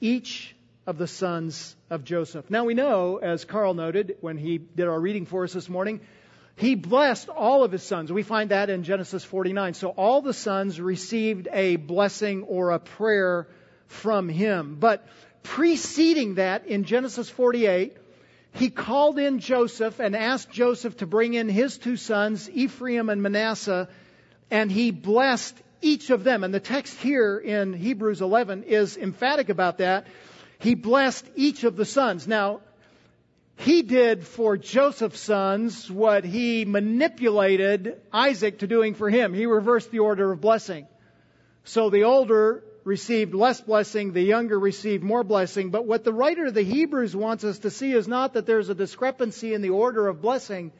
[0.00, 0.54] each
[0.86, 2.50] of the sons of Joseph.
[2.50, 6.00] Now we know, as Carl noted when he did our reading for us this morning,
[6.56, 8.10] he blessed all of his sons.
[8.10, 9.74] We find that in Genesis 49.
[9.74, 13.46] So all the sons received a blessing or a prayer
[13.88, 14.76] from him.
[14.78, 15.06] But
[15.42, 17.96] preceding that, in Genesis 48,
[18.52, 23.22] he called in Joseph and asked Joseph to bring in his two sons, Ephraim and
[23.22, 23.88] Manasseh,
[24.50, 26.42] and he blessed each of them.
[26.42, 30.06] And the text here in Hebrews 11 is emphatic about that.
[30.58, 32.26] He blessed each of the sons.
[32.26, 32.60] Now,
[33.58, 39.32] he did for Joseph's sons what he manipulated Isaac to doing for him.
[39.32, 40.86] He reversed the order of blessing.
[41.64, 45.70] So the older received less blessing, the younger received more blessing.
[45.70, 48.68] But what the writer of the Hebrews wants us to see is not that there's
[48.68, 50.70] a discrepancy in the order of blessing.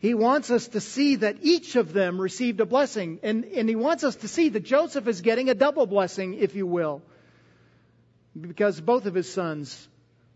[0.00, 3.20] He wants us to see that each of them received a blessing.
[3.22, 6.56] And, and he wants us to see that Joseph is getting a double blessing, if
[6.56, 7.00] you will,
[8.38, 9.88] because both of his sons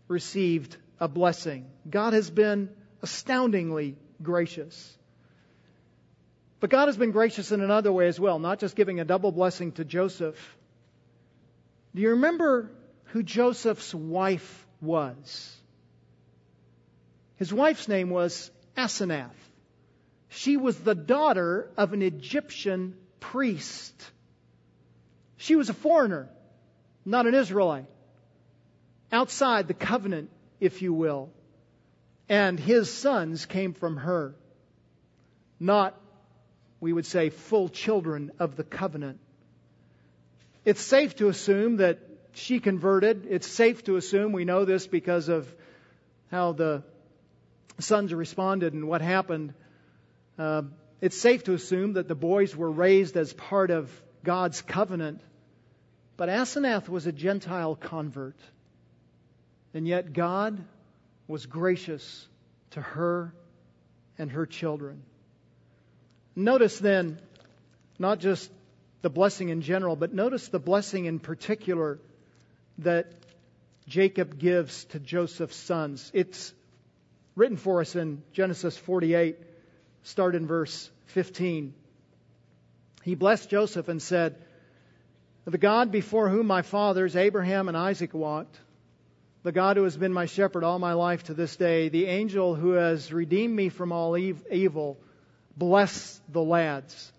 [0.07, 1.65] received a blessing.
[1.89, 2.69] God has been
[3.01, 4.97] astoundingly gracious.
[6.61, 9.33] But God has been gracious in another way as well, not just giving a double
[9.33, 10.37] blessing to Joseph.
[11.95, 12.71] Do you remember
[13.05, 15.55] who Joseph's wife was?
[17.37, 19.35] His wife's name was Asenath.
[20.29, 23.95] She was the daughter of an Egyptian priest.
[25.37, 26.29] She was a foreigner,
[27.05, 27.87] not an Israelite,
[29.11, 31.31] outside the covenant if you will.
[32.27, 34.35] And his sons came from her.
[35.59, 35.99] Not,
[36.79, 39.19] we would say, full children of the covenant.
[40.69, 41.97] It's safe to assume that
[42.33, 43.25] she converted.
[43.27, 45.51] It's safe to assume, we know this because of
[46.29, 46.83] how the
[47.79, 49.55] sons responded and what happened.
[50.37, 50.61] Uh,
[51.01, 53.89] it's safe to assume that the boys were raised as part of
[54.23, 55.21] God's covenant.
[56.17, 58.37] But Asenath was a Gentile convert.
[59.73, 60.63] And yet God
[61.27, 62.27] was gracious
[62.71, 63.33] to her
[64.19, 65.01] and her children.
[66.35, 67.19] Notice then,
[67.97, 68.51] not just
[69.01, 71.99] the blessing in general, but notice the blessing in particular
[72.79, 73.07] that
[73.87, 76.11] Jacob gives to Joseph's sons.
[76.13, 76.53] It's
[77.35, 79.37] written for us in Genesis 48,
[80.03, 81.73] start in verse 15.
[83.03, 84.35] He blessed Joseph and said,
[85.45, 88.59] The God before whom my fathers, Abraham and Isaac, walked,
[89.43, 92.55] the God who has been my shepherd all my life to this day, the angel
[92.55, 94.97] who has redeemed me from all evil,
[95.55, 97.13] bless the lads.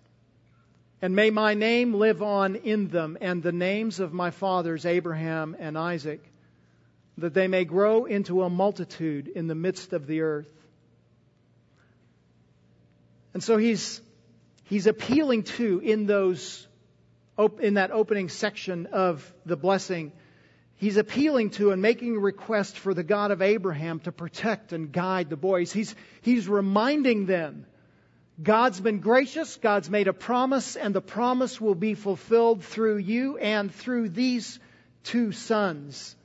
[1.02, 5.56] And may my name live on in them and the names of my fathers, Abraham
[5.58, 6.22] and Isaac,
[7.18, 10.48] that they may grow into a multitude in the midst of the earth.
[13.32, 14.00] And so he's,
[14.64, 16.66] he's appealing to in those,
[17.60, 20.12] in that opening section of the blessing
[20.80, 24.90] he's appealing to and making a request for the God of Abraham to protect and
[24.90, 25.72] guide the boys.
[25.72, 27.66] He's, he's reminding them
[28.42, 33.36] God's been gracious, God's made a promise, and the promise will be fulfilled through you
[33.36, 34.58] and through these
[35.04, 36.16] two sons.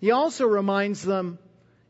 [0.00, 1.38] He also reminds them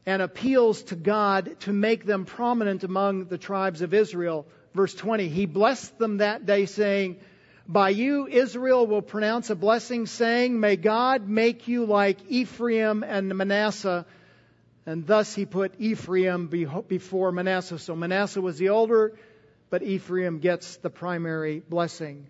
[0.05, 4.47] and appeals to God to make them prominent among the tribes of Israel.
[4.75, 7.17] Verse 20, he blessed them that day, saying,
[7.67, 13.35] by you, Israel will pronounce a blessing, saying, May God make you like Ephraim and
[13.35, 14.05] Manasseh.
[14.87, 17.79] And thus he put Ephraim before Manasseh.
[17.79, 19.15] So Manasseh was the older,
[19.71, 22.27] but Ephraim gets the primary blessing.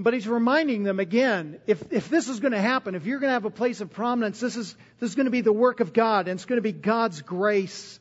[0.00, 3.30] But he's reminding them again, if, if this is going to happen, if you're going
[3.30, 5.80] to have a place of prominence, this is, this is going to be the work
[5.80, 7.98] of God, and it's going to be God's grace.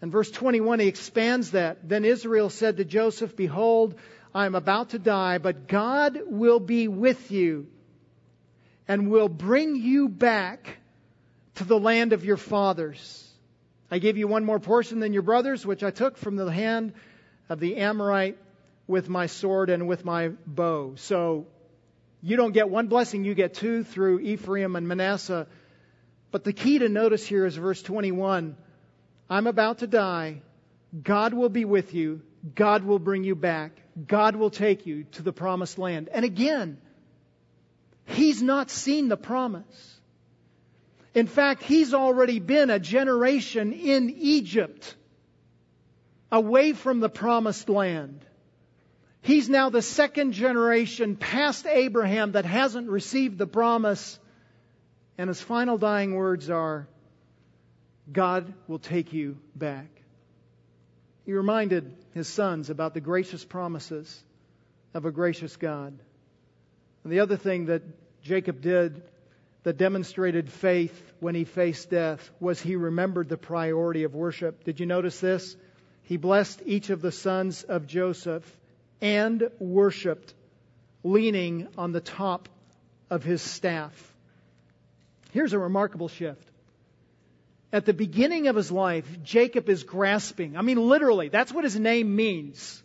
[0.00, 1.88] And verse 21, he expands that.
[1.88, 3.94] Then Israel said to Joseph, Behold,
[4.34, 7.68] I am about to die, but God will be with you
[8.88, 10.78] and will bring you back
[11.56, 13.28] to the land of your fathers.
[13.90, 16.94] I gave you one more portion than your brothers, which I took from the hand
[17.48, 18.38] of the Amorite
[18.86, 20.94] with my sword and with my bow.
[20.96, 21.46] So
[22.22, 25.46] you don't get one blessing, you get two through Ephraim and Manasseh.
[26.30, 28.56] But the key to notice here is verse 21.
[29.28, 30.40] I'm about to die.
[31.02, 32.22] God will be with you.
[32.54, 33.72] God will bring you back.
[34.06, 36.08] God will take you to the promised land.
[36.12, 36.78] And again,
[38.06, 39.91] he's not seen the promise.
[41.14, 44.94] In fact, he's already been a generation in Egypt,
[46.30, 48.24] away from the promised land.
[49.20, 54.18] He's now the second generation past Abraham that hasn't received the promise.
[55.18, 56.88] And his final dying words are,
[58.10, 59.88] God will take you back.
[61.24, 64.22] He reminded his sons about the gracious promises
[64.92, 65.96] of a gracious God.
[67.04, 67.82] And the other thing that
[68.22, 69.02] Jacob did
[69.64, 74.64] that demonstrated faith when he faced death was he remembered the priority of worship.
[74.64, 75.56] Did you notice this?
[76.02, 78.44] He blessed each of the sons of Joseph
[79.00, 80.34] and worshiped,
[81.04, 82.48] leaning on the top
[83.08, 84.12] of his staff.
[85.32, 86.48] Here's a remarkable shift.
[87.72, 90.56] At the beginning of his life, Jacob is grasping.
[90.56, 92.82] I mean, literally, that's what his name means.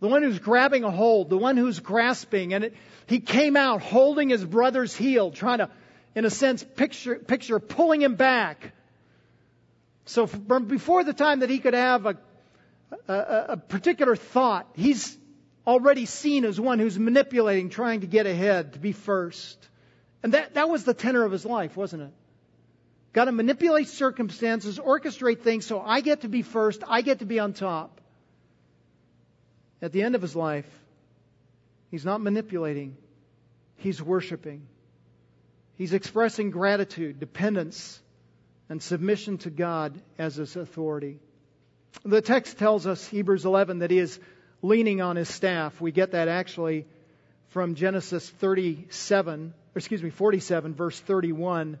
[0.00, 2.54] The one who's grabbing a hold, the one who's grasping.
[2.54, 2.74] And it,
[3.06, 5.68] he came out holding his brother's heel, trying to
[6.14, 8.72] in a sense, picture, picture pulling him back.
[10.06, 12.16] So from before the time that he could have a,
[13.08, 15.16] a, a particular thought, he's
[15.66, 19.68] already seen as one who's manipulating, trying to get ahead, to be first.
[20.22, 22.12] And that, that was the tenor of his life, wasn't it?
[23.12, 27.26] Got to manipulate circumstances, orchestrate things so I get to be first, I get to
[27.26, 28.00] be on top.
[29.80, 30.68] At the end of his life,
[31.90, 32.96] he's not manipulating,
[33.76, 34.66] he's worshiping.
[35.76, 38.00] He's expressing gratitude, dependence,
[38.68, 41.18] and submission to God as his authority.
[42.04, 44.18] The text tells us, Hebrews 11, that he is
[44.62, 45.80] leaning on his staff.
[45.80, 46.86] We get that actually
[47.48, 51.78] from Genesis 37, or excuse me, 47, verse 31.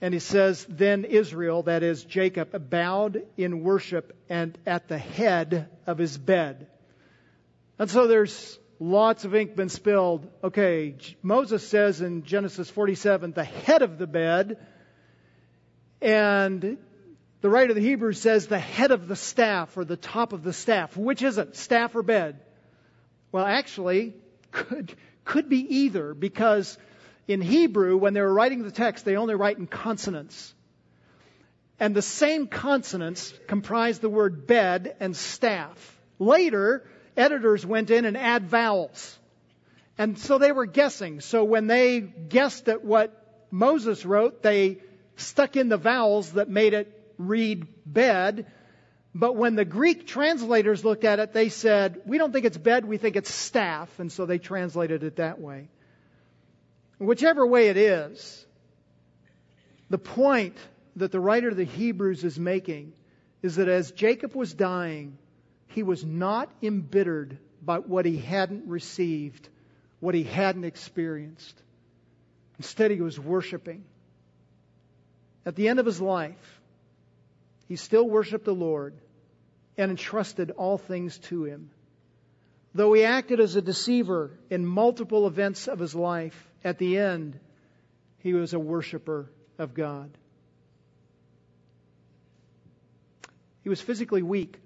[0.00, 5.70] And he says, Then Israel, that is Jacob, bowed in worship and at the head
[5.86, 6.66] of his bed.
[7.78, 10.28] And so there's lots of ink been spilled.
[10.42, 14.58] Okay, Moses says in Genesis 47, the head of the bed.
[16.00, 16.76] And
[17.40, 20.42] the writer of the Hebrews says the head of the staff or the top of
[20.42, 20.96] the staff.
[20.96, 22.40] Which is it, staff or bed?
[23.32, 24.14] Well, actually,
[24.50, 24.94] could,
[25.24, 26.76] could be either because
[27.26, 30.54] in Hebrew, when they were writing the text, they only write in consonants.
[31.80, 35.98] And the same consonants comprise the word bed and staff.
[36.18, 36.84] Later,
[37.16, 39.18] editors went in and add vowels.
[39.96, 41.20] And so they were guessing.
[41.20, 44.78] So when they guessed at what Moses wrote, they
[45.16, 48.46] stuck in the vowels that made it read bed.
[49.14, 52.84] But when the Greek translators looked at it, they said, we don't think it's bed,
[52.84, 53.88] we think it's staff.
[54.00, 55.68] And so they translated it that way.
[56.98, 58.44] Whichever way it is,
[59.90, 60.56] the point
[60.96, 62.92] that the writer of the Hebrews is making
[63.42, 65.18] is that as Jacob was dying,
[65.74, 69.48] he was not embittered by what he hadn't received,
[69.98, 71.60] what he hadn't experienced.
[72.58, 73.82] Instead, he was worshiping.
[75.44, 76.60] At the end of his life,
[77.66, 78.94] he still worshiped the Lord
[79.76, 81.70] and entrusted all things to him.
[82.72, 87.38] Though he acted as a deceiver in multiple events of his life, at the end,
[88.18, 90.10] he was a worshiper of God.
[93.64, 94.60] He was physically weak.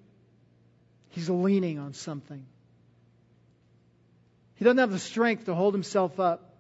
[1.19, 2.47] He's leaning on something.
[4.55, 6.55] He doesn't have the strength to hold himself up.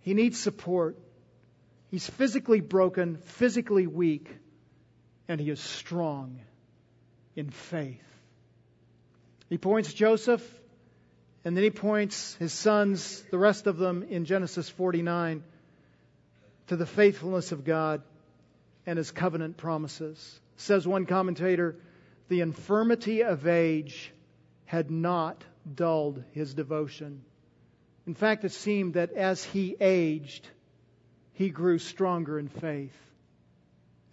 [0.00, 0.98] He needs support.
[1.88, 4.28] He's physically broken, physically weak,
[5.28, 6.40] and he is strong
[7.36, 8.02] in faith.
[9.48, 10.42] He points Joseph,
[11.44, 15.44] and then he points his sons, the rest of them, in Genesis 49,
[16.66, 18.02] to the faithfulness of God
[18.84, 20.40] and his covenant promises.
[20.56, 21.76] Says one commentator,
[22.30, 24.12] the infirmity of age
[24.64, 25.42] had not
[25.74, 27.22] dulled his devotion.
[28.06, 30.46] In fact, it seemed that as he aged,
[31.32, 32.96] he grew stronger in faith.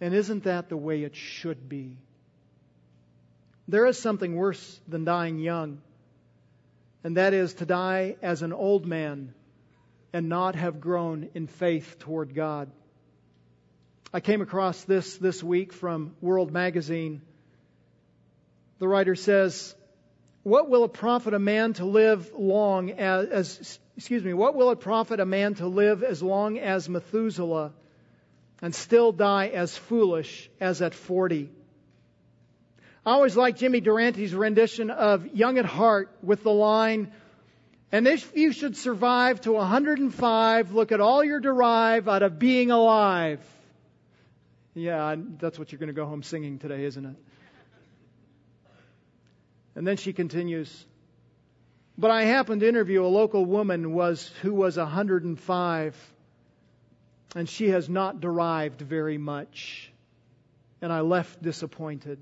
[0.00, 1.96] And isn't that the way it should be?
[3.68, 5.80] There is something worse than dying young,
[7.04, 9.32] and that is to die as an old man
[10.12, 12.68] and not have grown in faith toward God.
[14.12, 17.22] I came across this this week from World Magazine.
[18.78, 19.74] The writer says,
[20.42, 24.70] "What will it profit a man to live long as, as excuse me, what will
[24.70, 27.72] it profit a man to live as long as Methuselah
[28.62, 31.50] and still die as foolish as at 40?"
[33.04, 37.10] I always like Jimmy Durante's rendition of Young at Heart with the line,
[37.90, 42.70] and if you should survive to 105, look at all you derive out of being
[42.70, 43.40] alive.
[44.74, 47.16] Yeah, that's what you're going to go home singing today, isn't it?
[49.78, 50.86] And then she continues,
[51.96, 56.12] but I happened to interview a local woman was, who was 105,
[57.36, 59.92] and she has not derived very much.
[60.82, 62.18] And I left disappointed.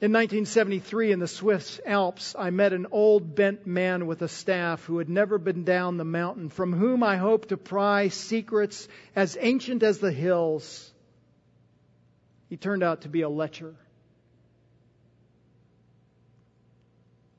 [0.00, 4.82] In 1973, in the Swiss Alps, I met an old bent man with a staff
[4.86, 9.36] who had never been down the mountain, from whom I hoped to pry secrets as
[9.38, 10.90] ancient as the hills.
[12.48, 13.74] He turned out to be a lecher.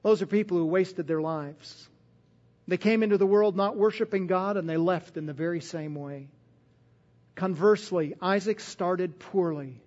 [0.08, 1.90] Those are people who wasted their lives.
[2.66, 5.96] They came into the world not worshiping God and they left in the very same
[5.96, 6.30] way.
[7.36, 9.82] Conversely, Isaac started poorly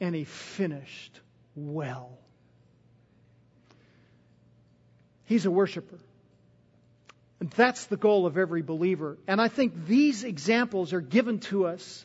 [0.00, 1.20] and he finished
[1.54, 2.18] well.
[5.26, 6.00] He's a worshiper.
[7.38, 9.18] And that's the goal of every believer.
[9.28, 12.04] And I think these examples are given to us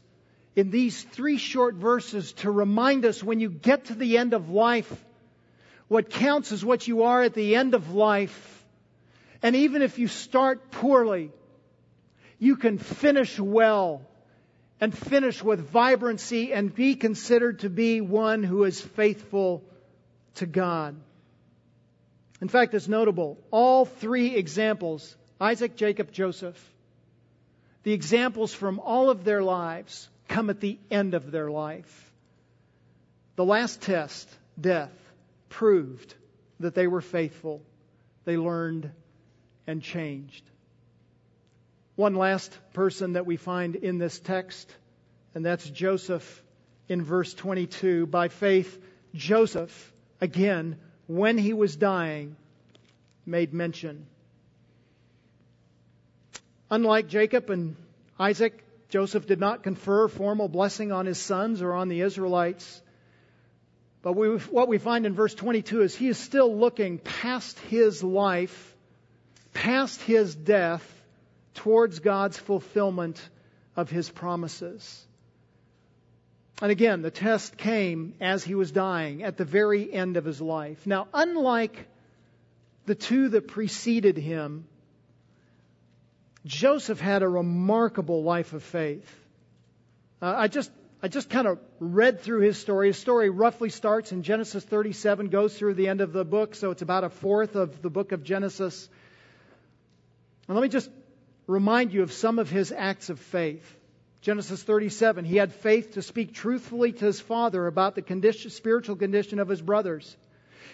[0.56, 4.52] in these three short verses to remind us when you get to the end of
[4.52, 5.04] life,
[5.92, 8.64] what counts is what you are at the end of life.
[9.44, 11.32] And even if you start poorly,
[12.40, 14.02] you can finish well
[14.80, 19.66] and finish with vibrancy and be considered to be one who is faithful
[20.36, 20.96] to God.
[22.40, 23.38] In fact, it's notable.
[23.52, 26.58] All three examples Isaac, Jacob, Joseph
[27.84, 32.14] the examples from all of their lives come at the end of their life.
[33.36, 34.94] The last test, death,
[35.52, 36.16] proved
[36.60, 37.62] that they were faithful.
[38.26, 38.90] They learned
[39.68, 40.44] and changed.
[41.96, 44.74] One last person that we find in this text,
[45.36, 46.44] and that's Joseph
[46.88, 48.08] in verse 22.
[48.08, 48.82] By faith,
[49.14, 50.78] Joseph, again,
[51.08, 52.38] when he was dying,
[53.26, 54.08] made mention.
[56.72, 57.76] Unlike Jacob and
[58.18, 62.82] Isaac, Joseph did not confer formal blessing on his sons or on the Israelites.
[64.02, 68.04] But we, what we find in verse 22 is he is still looking past his
[68.04, 68.76] life,
[69.54, 70.84] past his death,
[71.54, 73.22] towards God's fulfillment
[73.76, 75.06] of his promises.
[76.62, 80.40] And again, the test came as he was dying, at the very end of his
[80.40, 80.86] life.
[80.86, 81.88] Now, unlike
[82.86, 84.66] the two that preceded him,
[86.46, 89.16] Joseph had a remarkable life of faith.
[90.22, 90.72] Uh, I just
[91.04, 92.88] I just kind of read through his story.
[92.88, 96.70] His story roughly starts in Genesis 37, goes through the end of the book, so
[96.70, 98.88] it's about a fourth of the book of Genesis.
[100.48, 100.92] And let me just
[101.48, 103.66] remind you of some of his acts of faith.
[104.22, 108.96] Genesis 37, he had faith to speak truthfully to his father about the condition, spiritual
[108.96, 110.16] condition of his brothers.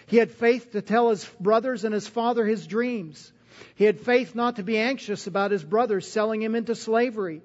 [0.06, 3.32] He had faith to tell his brothers and his father his dreams.
[3.76, 7.40] He had faith not to be anxious about his brothers selling him into slavery.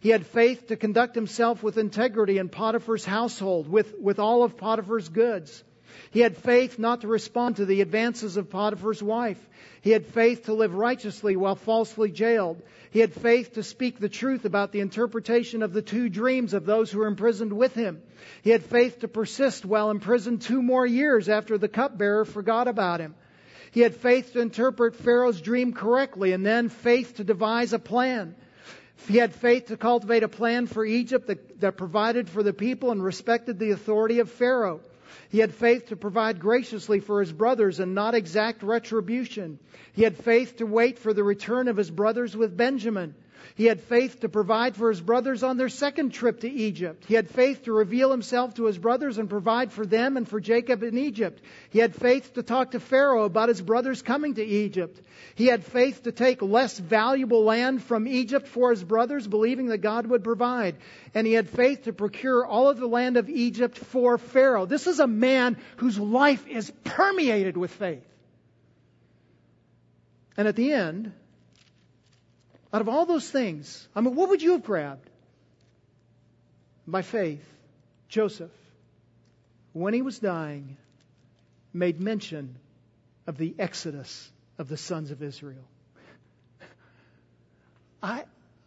[0.00, 4.56] He had faith to conduct himself with integrity in Potiphar's household, with, with all of
[4.56, 5.64] Potiphar's goods.
[6.10, 9.38] He had faith not to respond to the advances of Potiphar's wife.
[9.80, 12.62] He had faith to live righteously while falsely jailed.
[12.90, 16.64] He had faith to speak the truth about the interpretation of the two dreams of
[16.64, 18.00] those who were imprisoned with him.
[18.42, 23.00] He had faith to persist while imprisoned two more years after the cupbearer forgot about
[23.00, 23.14] him.
[23.70, 28.34] He had faith to interpret Pharaoh's dream correctly and then faith to devise a plan.
[29.06, 32.90] He had faith to cultivate a plan for Egypt that, that provided for the people
[32.90, 34.80] and respected the authority of Pharaoh.
[35.30, 39.58] He had faith to provide graciously for his brothers and not exact retribution.
[39.92, 43.14] He had faith to wait for the return of his brothers with Benjamin.
[43.58, 47.04] He had faith to provide for his brothers on their second trip to Egypt.
[47.08, 50.38] He had faith to reveal himself to his brothers and provide for them and for
[50.38, 51.42] Jacob in Egypt.
[51.70, 55.02] He had faith to talk to Pharaoh about his brothers coming to Egypt.
[55.34, 59.78] He had faith to take less valuable land from Egypt for his brothers, believing that
[59.78, 60.76] God would provide.
[61.12, 64.66] And he had faith to procure all of the land of Egypt for Pharaoh.
[64.66, 68.06] This is a man whose life is permeated with faith.
[70.36, 71.12] And at the end,
[72.72, 75.08] out of all those things, I mean, what would you have grabbed?
[76.86, 77.44] By faith,
[78.08, 78.50] Joseph,
[79.72, 80.76] when he was dying,
[81.72, 82.56] made mention
[83.26, 85.64] of the exodus of the sons of Israel.
[88.02, 88.24] I,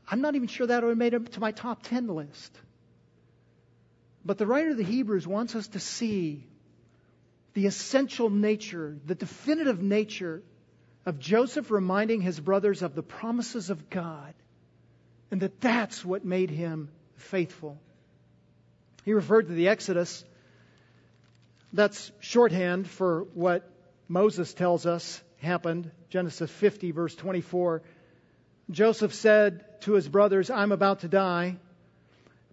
[0.08, 2.56] I'm not even sure that would have made it to my top 10 list.
[4.24, 6.44] But the writer of the Hebrews wants us to see
[7.54, 10.44] the essential nature, the definitive nature
[11.06, 14.34] of Joseph reminding his brothers of the promises of God
[15.32, 17.80] and that that's what made him faithful.
[19.06, 20.24] He referred to the Exodus.
[21.74, 23.68] That's shorthand for what
[24.08, 25.90] Moses tells us happened.
[26.10, 27.82] Genesis 50, verse 24.
[28.70, 31.58] Joseph said to his brothers, I'm about to die,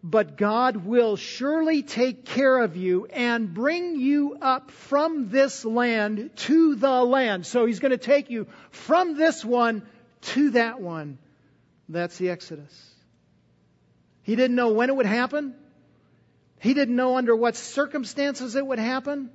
[0.02, 6.30] but God will surely take care of you and bring you up from this land
[6.36, 7.46] to the land.
[7.46, 9.82] So he's going to take you from this one
[10.20, 11.18] to that one.
[11.88, 12.94] That's the Exodus.
[14.22, 15.54] He didn't know when it would happen.
[16.60, 19.30] He didn't know under what circumstances it would happen,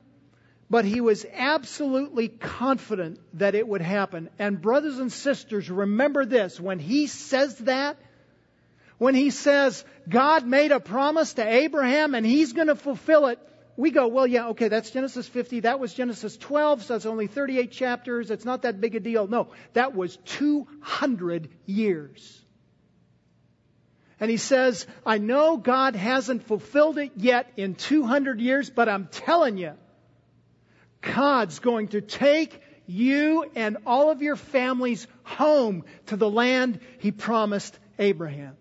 [0.70, 4.30] but he was absolutely confident that it would happen.
[4.38, 6.60] And brothers and sisters, remember this.
[6.60, 7.98] When he says that,
[8.98, 13.40] when he says God made a promise to Abraham and he's going to fulfill it,
[13.76, 15.62] we go, well, yeah, okay, that's Genesis 50.
[15.62, 18.30] That was Genesis 12, so that's only 38 chapters.
[18.30, 19.28] It's not that big a deal.
[19.28, 22.40] No, that was 200 years.
[24.20, 29.08] And he says, I know God hasn't fulfilled it yet in 200 years, but I'm
[29.08, 29.74] telling you,
[31.02, 37.12] God's going to take you and all of your families home to the land he
[37.12, 38.56] promised Abraham.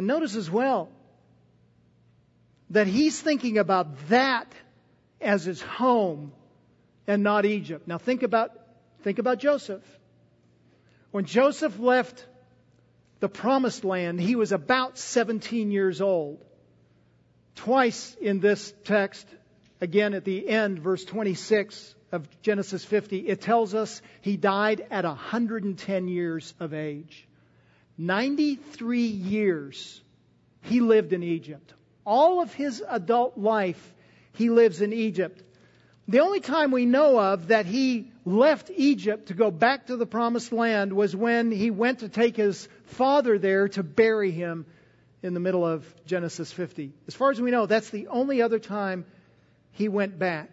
[0.00, 0.88] And notice as well
[2.70, 4.50] that he's thinking about that
[5.20, 6.32] as his home
[7.06, 7.86] and not Egypt.
[7.86, 8.50] Now think about,
[9.02, 9.82] think about Joseph.
[11.10, 12.26] When Joseph left
[13.18, 16.42] the promised land, he was about 17 years old.
[17.56, 19.26] Twice in this text,
[19.82, 25.04] again at the end, verse 26 of Genesis 50, it tells us he died at
[25.04, 27.28] 110 years of age.
[28.00, 30.00] 93 years
[30.62, 31.74] he lived in Egypt.
[32.06, 33.94] All of his adult life,
[34.32, 35.42] he lives in Egypt.
[36.08, 40.06] The only time we know of that he left Egypt to go back to the
[40.06, 44.64] promised land was when he went to take his father there to bury him
[45.22, 46.94] in the middle of Genesis 50.
[47.06, 49.04] As far as we know, that's the only other time
[49.72, 50.48] he went back.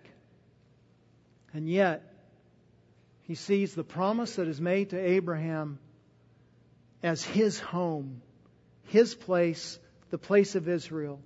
[1.54, 2.14] And yet,
[3.22, 5.80] he sees the promise that is made to Abraham
[7.04, 8.22] as his home,
[8.88, 9.80] his place,
[10.10, 11.20] the place of Israel.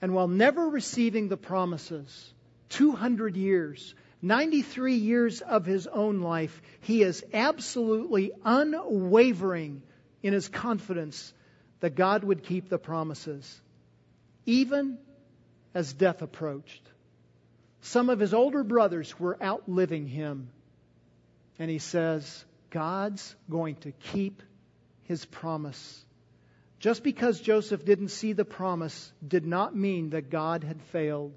[0.00, 2.32] And while never receiving the promises,
[2.70, 9.82] 200 years, 93 years of his own life, he is absolutely unwavering
[10.22, 11.32] in his confidence
[11.80, 13.60] that God would keep the promises,
[14.46, 14.98] even
[15.74, 16.82] as death approached.
[17.82, 20.48] Some of his older brothers were outliving him.
[21.58, 24.42] And he says, God's going to keep
[25.06, 26.04] his promise.
[26.78, 31.32] Just because Joseph didn't see the promise did not mean that God had failed.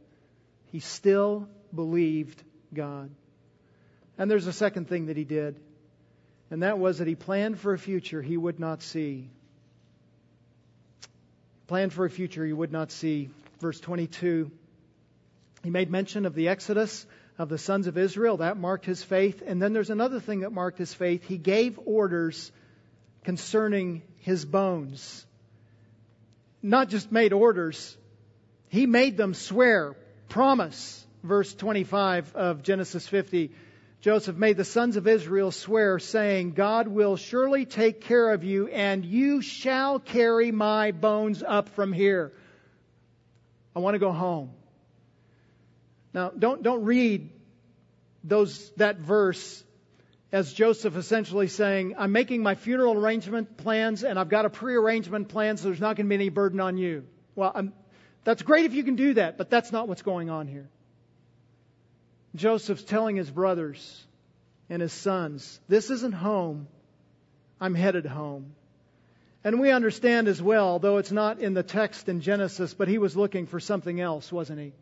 [0.72, 2.44] He still believed
[2.74, 3.10] God.
[4.18, 5.60] And there's a second thing that he did,
[6.52, 9.30] and that was that he planned for a future he would not see.
[11.68, 13.30] Planned for a future he would not see.
[13.60, 14.52] Verse 22.
[15.64, 17.06] He made mention of the Exodus
[17.38, 18.38] of the sons of Israel.
[18.38, 19.44] That marked his faith.
[19.46, 21.24] And then there's another thing that marked his faith.
[21.24, 22.52] He gave orders
[23.24, 25.26] concerning his bones.
[26.62, 27.98] Not just made orders,
[28.68, 29.96] he made them swear,
[30.28, 31.06] promise.
[31.24, 33.52] Verse 25 of Genesis 50.
[34.02, 38.68] Joseph made the sons of Israel swear, saying, God will surely take care of you,
[38.68, 42.32] and you shall carry my bones up from here.
[43.76, 44.52] I want to go home.
[46.14, 47.30] Now, don't, don't read
[48.24, 49.64] those, that verse
[50.32, 55.30] as Joseph essentially saying, I'm making my funeral arrangement plans and I've got a pre-arrangement
[55.30, 57.06] plan so there's not going to be any burden on you.
[57.36, 57.74] Well, I'm,
[58.24, 60.70] that's great if you can do that, but that's not what's going on here.
[62.36, 64.06] Joseph's telling his brothers
[64.70, 66.68] and his sons, this isn't home.
[67.60, 68.54] I'm headed home.
[69.44, 72.98] And we understand as well, though it's not in the text in Genesis, but he
[72.98, 74.74] was looking for something else, wasn't he?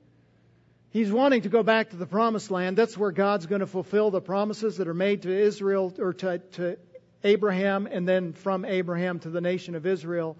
[0.92, 2.78] He's wanting to go back to the promised land.
[2.78, 6.40] That's where God's going to fulfill the promises that are made to Israel or to,
[6.54, 6.78] to
[7.24, 10.38] Abraham and then from Abraham to the nation of Israel.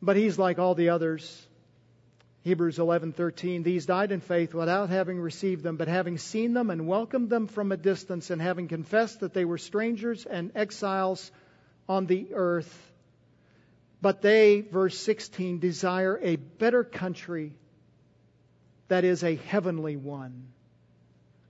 [0.00, 1.46] But he's like all the others.
[2.44, 6.88] Hebrews 11:13 These died in faith without having received them but having seen them and
[6.88, 11.30] welcomed them from a distance and having confessed that they were strangers and exiles
[11.88, 12.92] on the earth
[14.00, 17.52] but they verse 16 desire a better country
[18.92, 20.48] that is a heavenly one.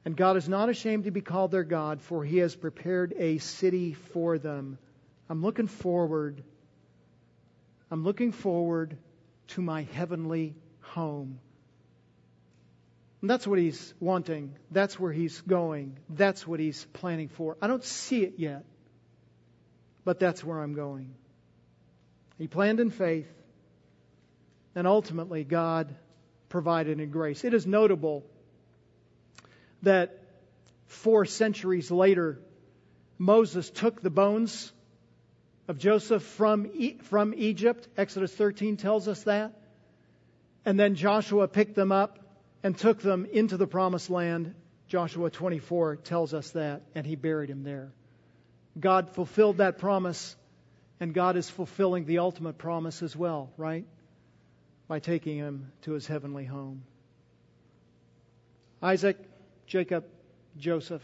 [0.05, 3.39] And God is not ashamed to be called their God, for he has prepared a
[3.39, 4.79] city for them.
[5.29, 6.45] I'm looking forward.
[7.91, 8.97] I'm looking forward
[9.49, 11.41] to my heavenly home.
[13.23, 14.55] And that's what he's wanting.
[14.71, 15.99] That's where he's going.
[16.09, 17.57] That's what he's planning for.
[17.61, 18.65] I don't see it yet,
[20.05, 21.13] but that's where I'm going.
[22.39, 23.27] He planned in faith,
[24.77, 25.93] and ultimately, God
[26.53, 27.45] provided in grace.
[27.45, 28.23] It is notable
[29.81, 30.19] that
[30.87, 32.39] four centuries later,
[33.19, 34.71] Moses took the bones
[35.67, 37.89] of Joseph from, e- from Egypt.
[37.97, 39.55] Exodus 13 tells us that.
[40.67, 42.19] And then Joshua picked them up
[42.63, 44.55] and took them into the promised land.
[44.89, 47.93] Joshua 24 tells us that, and he buried him there.
[48.79, 50.37] God fulfilled that promise,
[51.01, 53.87] and God is fulfilling the ultimate promise as well, right?
[54.93, 56.83] By taking him to his heavenly home.
[58.83, 59.17] Isaac,
[59.67, 60.05] Jacob,
[60.59, 61.01] Joseph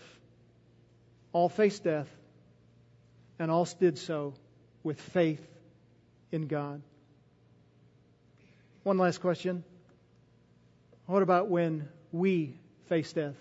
[1.33, 2.07] all faced death,
[3.39, 4.35] and all did so
[4.83, 5.41] with faith
[6.31, 6.83] in God.
[8.83, 9.65] One last question.
[11.07, 12.59] What about when we
[12.91, 13.37] face death?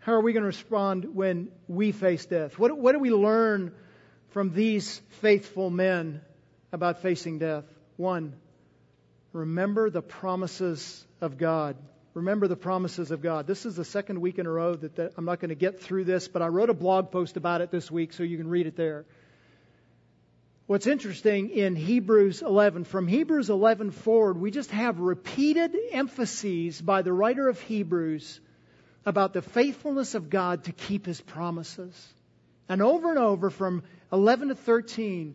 [0.00, 2.58] How are we going to respond when we face death?
[2.58, 3.72] What, what do we learn
[4.30, 6.22] from these faithful men
[6.72, 7.66] about facing death?
[7.96, 8.34] One,
[9.32, 11.76] remember the promises of God.
[12.14, 13.46] Remember the promises of God.
[13.46, 15.80] This is the second week in a row that, that I'm not going to get
[15.80, 18.48] through this, but I wrote a blog post about it this week, so you can
[18.48, 19.04] read it there.
[20.66, 27.02] What's interesting in Hebrews 11, from Hebrews 11 forward, we just have repeated emphases by
[27.02, 28.40] the writer of Hebrews
[29.04, 32.14] about the faithfulness of God to keep his promises.
[32.68, 35.34] And over and over from 11 to 13,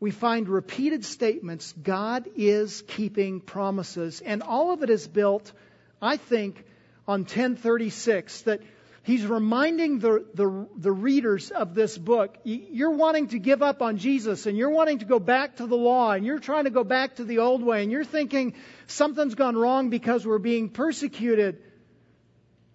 [0.00, 4.22] we find repeated statements God is keeping promises.
[4.22, 5.52] And all of it is built,
[6.00, 6.64] I think,
[7.06, 8.60] on 1036 that
[9.02, 13.96] He's reminding the, the, the, readers of this book, you're wanting to give up on
[13.96, 16.84] Jesus and you're wanting to go back to the law and you're trying to go
[16.84, 18.54] back to the old way and you're thinking
[18.88, 21.62] something's gone wrong because we're being persecuted.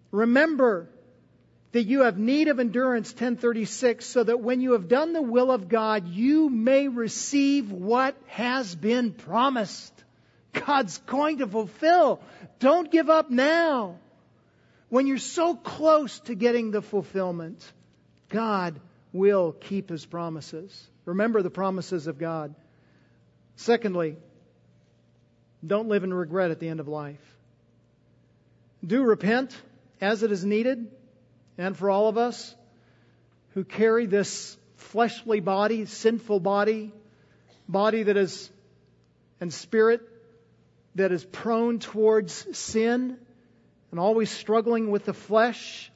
[0.10, 0.90] Remember
[1.76, 5.52] that you have need of endurance, 1036, so that when you have done the will
[5.52, 9.92] of God, you may receive what has been promised.
[10.54, 12.22] God's going to fulfill.
[12.60, 13.98] Don't give up now.
[14.88, 17.62] When you're so close to getting the fulfillment,
[18.30, 18.80] God
[19.12, 20.90] will keep his promises.
[21.04, 22.56] Remember the promises of God.
[23.58, 24.16] Secondly,
[25.68, 27.36] don't live in regret at the end of life.
[28.82, 29.54] Do repent
[30.00, 30.90] as it is needed,
[31.58, 32.56] and for all of us
[33.54, 36.92] who carry this fleshly body, sinful body,
[37.68, 38.50] body that is,
[39.40, 40.02] and spirit
[40.96, 43.18] that is prone towards sin,
[43.92, 45.92] and always struggling with the flesh.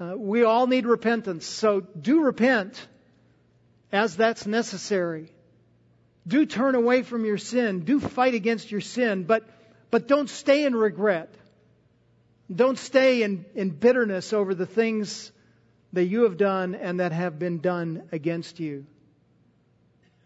[0.00, 1.46] Uh, we all need repentance.
[1.46, 2.86] So do repent
[3.92, 5.30] as that's necessary.
[6.26, 7.80] Do turn away from your sin.
[7.80, 9.44] Do fight against your sin, but,
[9.90, 11.34] but don't stay in regret.
[12.54, 15.32] Don't stay in, in bitterness over the things
[15.92, 18.86] that you have done and that have been done against you.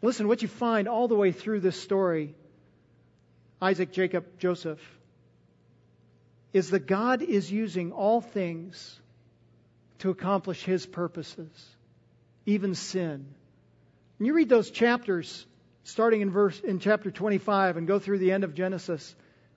[0.03, 2.35] Listen, what you find all the way through this story
[3.61, 4.81] Isaac, Jacob, Joseph
[6.53, 9.01] is that God is using all things
[9.99, 11.51] to accomplish His purposes,
[12.47, 13.27] even sin.
[14.19, 15.45] When you read those chapters,
[15.83, 19.15] starting in verse in chapter 25 and go through the end of Genesis,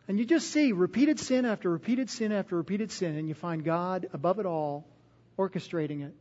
[0.08, 3.64] and you just see repeated sin after repeated sin after repeated sin, and you find
[3.64, 4.86] God above it all
[5.38, 6.14] orchestrating it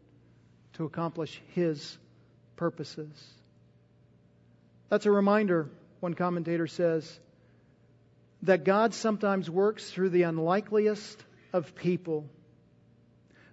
[0.74, 1.98] to accomplish His
[2.56, 3.08] purposes.
[4.88, 5.68] That's a reminder,
[6.00, 7.18] one commentator says,
[8.42, 11.22] that God sometimes works through the unlikeliest
[11.52, 12.28] of people.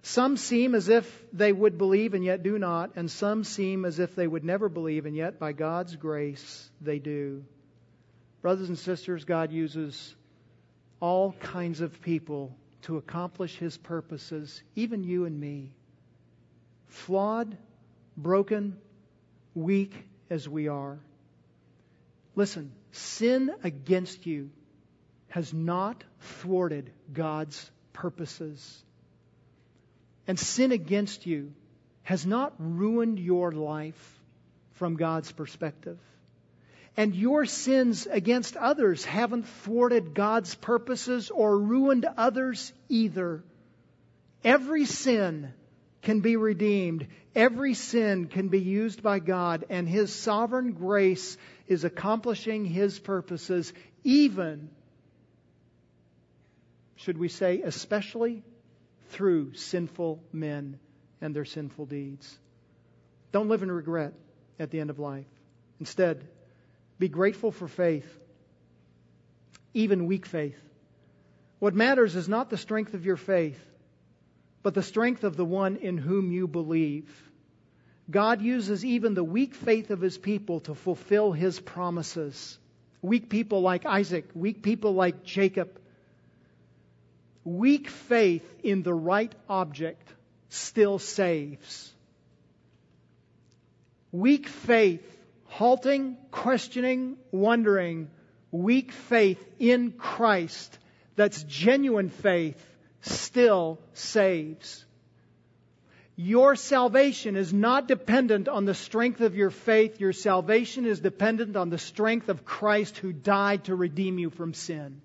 [0.02, 3.98] Some seem as if they would believe and yet do not, and some seem as
[3.98, 7.44] if they would never believe and yet by God's grace they do.
[8.40, 10.14] Brothers and sisters, God uses
[11.00, 15.72] all kinds of people to accomplish His purposes, even you and me.
[16.86, 17.56] Flawed,
[18.16, 18.78] broken,
[19.54, 19.94] weak
[20.30, 20.98] as we are.
[22.34, 24.50] Listen, sin against you
[25.28, 28.82] has not thwarted God's purposes.
[30.26, 31.52] And sin against you
[32.02, 34.20] has not ruined your life
[34.74, 35.98] from God's perspective.
[36.98, 43.44] And your sins against others haven't thwarted God's purposes or ruined others either.
[44.42, 45.54] Every sin
[46.02, 47.06] can be redeemed.
[47.36, 51.36] Every sin can be used by God, and His sovereign grace
[51.68, 53.72] is accomplishing His purposes
[54.02, 54.68] even
[56.96, 58.42] should we say, especially
[59.10, 60.80] through sinful men
[61.20, 62.36] and their sinful deeds.
[63.30, 64.14] Don't live in regret
[64.58, 65.26] at the end of life.
[65.78, 66.26] Instead,
[66.98, 68.08] be grateful for faith,
[69.74, 70.58] even weak faith.
[71.58, 73.60] What matters is not the strength of your faith,
[74.62, 77.10] but the strength of the one in whom you believe.
[78.10, 82.58] God uses even the weak faith of his people to fulfill his promises.
[83.02, 85.78] Weak people like Isaac, weak people like Jacob.
[87.44, 90.08] Weak faith in the right object
[90.48, 91.92] still saves.
[94.10, 95.17] Weak faith,
[95.48, 98.10] halting, questioning, wondering,
[98.50, 100.78] weak faith in Christ
[101.16, 102.64] that's genuine faith
[103.00, 104.84] still saves.
[106.16, 110.00] Your salvation is not dependent on the strength of your faith.
[110.00, 114.52] Your salvation is dependent on the strength of Christ who died to redeem you from
[114.52, 115.00] sin.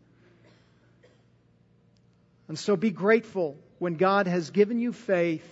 [2.48, 5.48] And so be grateful when God has given you faith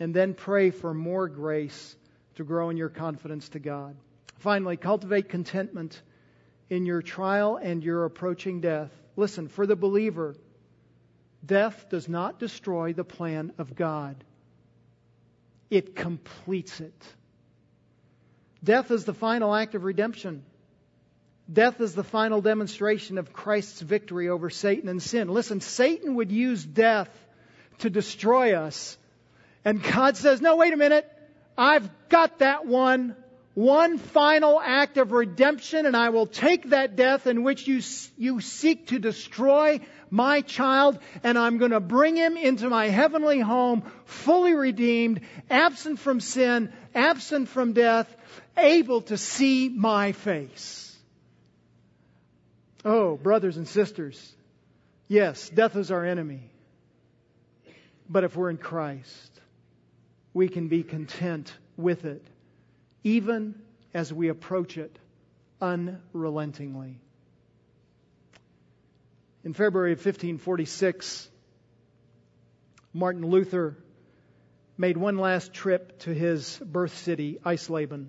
[0.00, 1.96] and then pray for more grace
[2.36, 3.96] to grow in your confidence to God.
[4.38, 6.00] Finally, cultivate contentment
[6.68, 8.90] in your trial and your approaching death.
[9.16, 10.34] Listen, for the believer,
[11.44, 14.16] death does not destroy the plan of God
[15.74, 16.94] it completes it.
[18.62, 20.44] Death is the final act of redemption.
[21.52, 25.28] Death is the final demonstration of Christ's victory over Satan and sin.
[25.28, 27.10] Listen, Satan would use death
[27.78, 28.96] to destroy us.
[29.64, 31.10] And God says, no, wait a minute.
[31.56, 33.16] I've got that one.
[33.54, 37.80] One final act of redemption, and I will take that death in which you,
[38.18, 39.78] you seek to destroy
[40.10, 46.00] my child, and I'm going to bring him into my heavenly home, fully redeemed, absent
[46.00, 48.12] from sin, absent from death,
[48.56, 50.96] able to see my face.
[52.84, 54.34] Oh, brothers and sisters,
[55.08, 56.50] yes, death is our enemy.
[58.08, 59.33] But if we're in Christ,
[60.34, 62.26] we can be content with it,
[63.04, 63.54] even
[63.94, 64.98] as we approach it
[65.60, 66.98] unrelentingly.
[69.44, 71.28] In February of 1546,
[72.92, 73.76] Martin Luther
[74.76, 78.08] made one last trip to his birth city, Eisleben.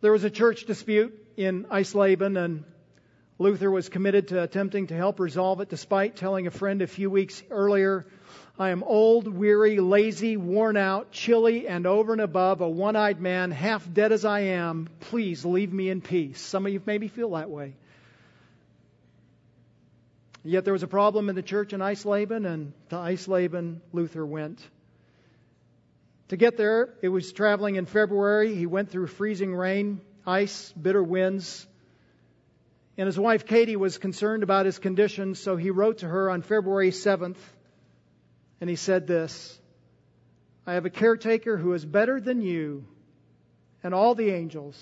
[0.00, 2.64] There was a church dispute in Eisleben, and
[3.38, 7.10] Luther was committed to attempting to help resolve it, despite telling a friend a few
[7.10, 8.06] weeks earlier,
[8.60, 13.18] I am old, weary, lazy, worn out, chilly, and over and above a one eyed
[13.18, 14.86] man, half dead as I am.
[15.00, 16.38] Please leave me in peace.
[16.38, 17.72] Some of you maybe feel that way.
[20.44, 24.60] Yet there was a problem in the church in Eisleben, and to Eisleben, Luther went.
[26.28, 28.54] To get there, it was traveling in February.
[28.54, 31.66] He went through freezing rain, ice, bitter winds.
[32.98, 36.42] And his wife Katie was concerned about his condition, so he wrote to her on
[36.42, 37.38] February 7th,
[38.60, 39.58] and he said this
[40.66, 42.84] I have a caretaker who is better than you
[43.82, 44.80] and all the angels.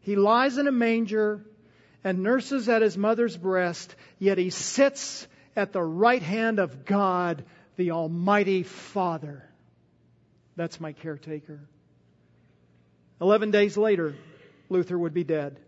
[0.00, 1.44] He lies in a manger
[2.02, 7.44] and nurses at his mother's breast, yet he sits at the right hand of God,
[7.76, 9.48] the Almighty Father.
[10.56, 11.60] That's my caretaker.
[13.20, 14.14] Eleven days later,
[14.68, 15.58] Luther would be dead.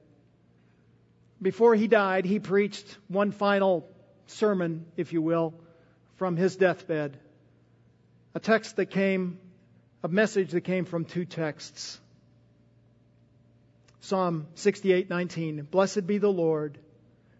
[1.41, 3.89] Before he died, he preached one final
[4.27, 5.55] sermon, if you will,
[6.17, 7.19] from his deathbed.
[8.35, 9.39] A text that came,
[10.03, 12.01] a message that came from two texts.
[14.01, 16.79] Psalm 68:19 Blessed be the Lord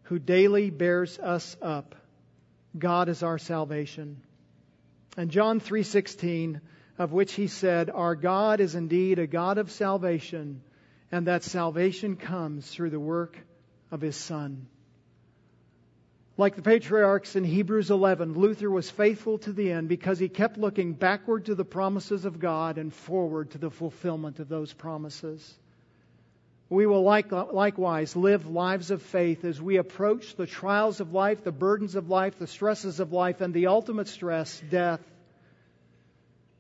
[0.05, 1.95] who daily bears us up.
[2.79, 4.23] God is our salvation.
[5.17, 6.61] And John 3:16
[6.99, 10.63] of which he said, "Our God is indeed a God of salvation,
[11.13, 13.39] and that salvation comes through the work
[13.91, 14.67] of his son."
[16.39, 20.59] Like the patriarchs in Hebrews 11, Luther was faithful to the end because he kept
[20.59, 25.59] looking backward to the promises of God and forward to the fulfillment of those promises.
[26.69, 31.53] We will likewise live lives of faith as we approach the trials of life, the
[31.53, 35.01] burdens of life, the stresses of life, and the ultimate stress, death,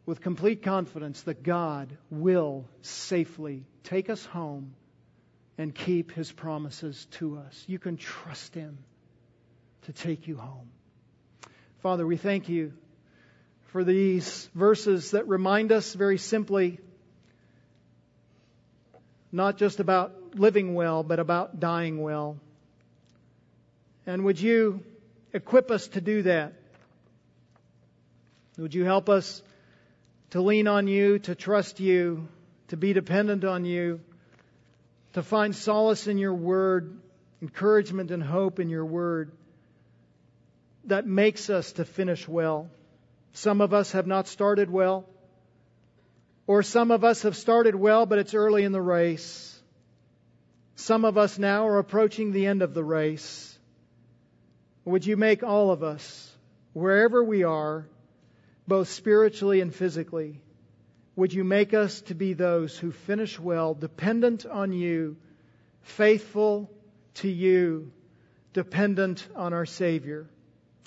[0.06, 4.74] with complete confidence that God will safely take us home
[5.58, 7.64] and keep his promises to us.
[7.66, 8.78] You can trust him
[9.86, 10.68] to take you home.
[11.80, 12.72] Father, we thank you
[13.66, 16.80] for these verses that remind us very simply
[19.30, 22.36] not just about living well, but about dying well.
[24.06, 24.82] And would you
[25.32, 26.54] equip us to do that?
[28.58, 29.40] Would you help us
[30.30, 32.26] to lean on you, to trust you,
[32.68, 34.00] to be dependent on you,
[35.12, 36.98] to find solace in your word,
[37.40, 39.30] encouragement and hope in your word
[40.86, 42.70] that makes us to finish well.
[43.32, 45.04] Some of us have not started well.
[46.46, 49.60] Or some of us have started well, but it's early in the race.
[50.76, 53.58] Some of us now are approaching the end of the race.
[54.84, 56.32] Would you make all of us,
[56.72, 57.86] wherever we are,
[58.68, 60.40] both spiritually and physically,
[61.16, 65.16] would you make us to be those who finish well, dependent on you,
[65.82, 66.70] faithful
[67.14, 67.90] to you,
[68.52, 70.28] dependent on our Savior,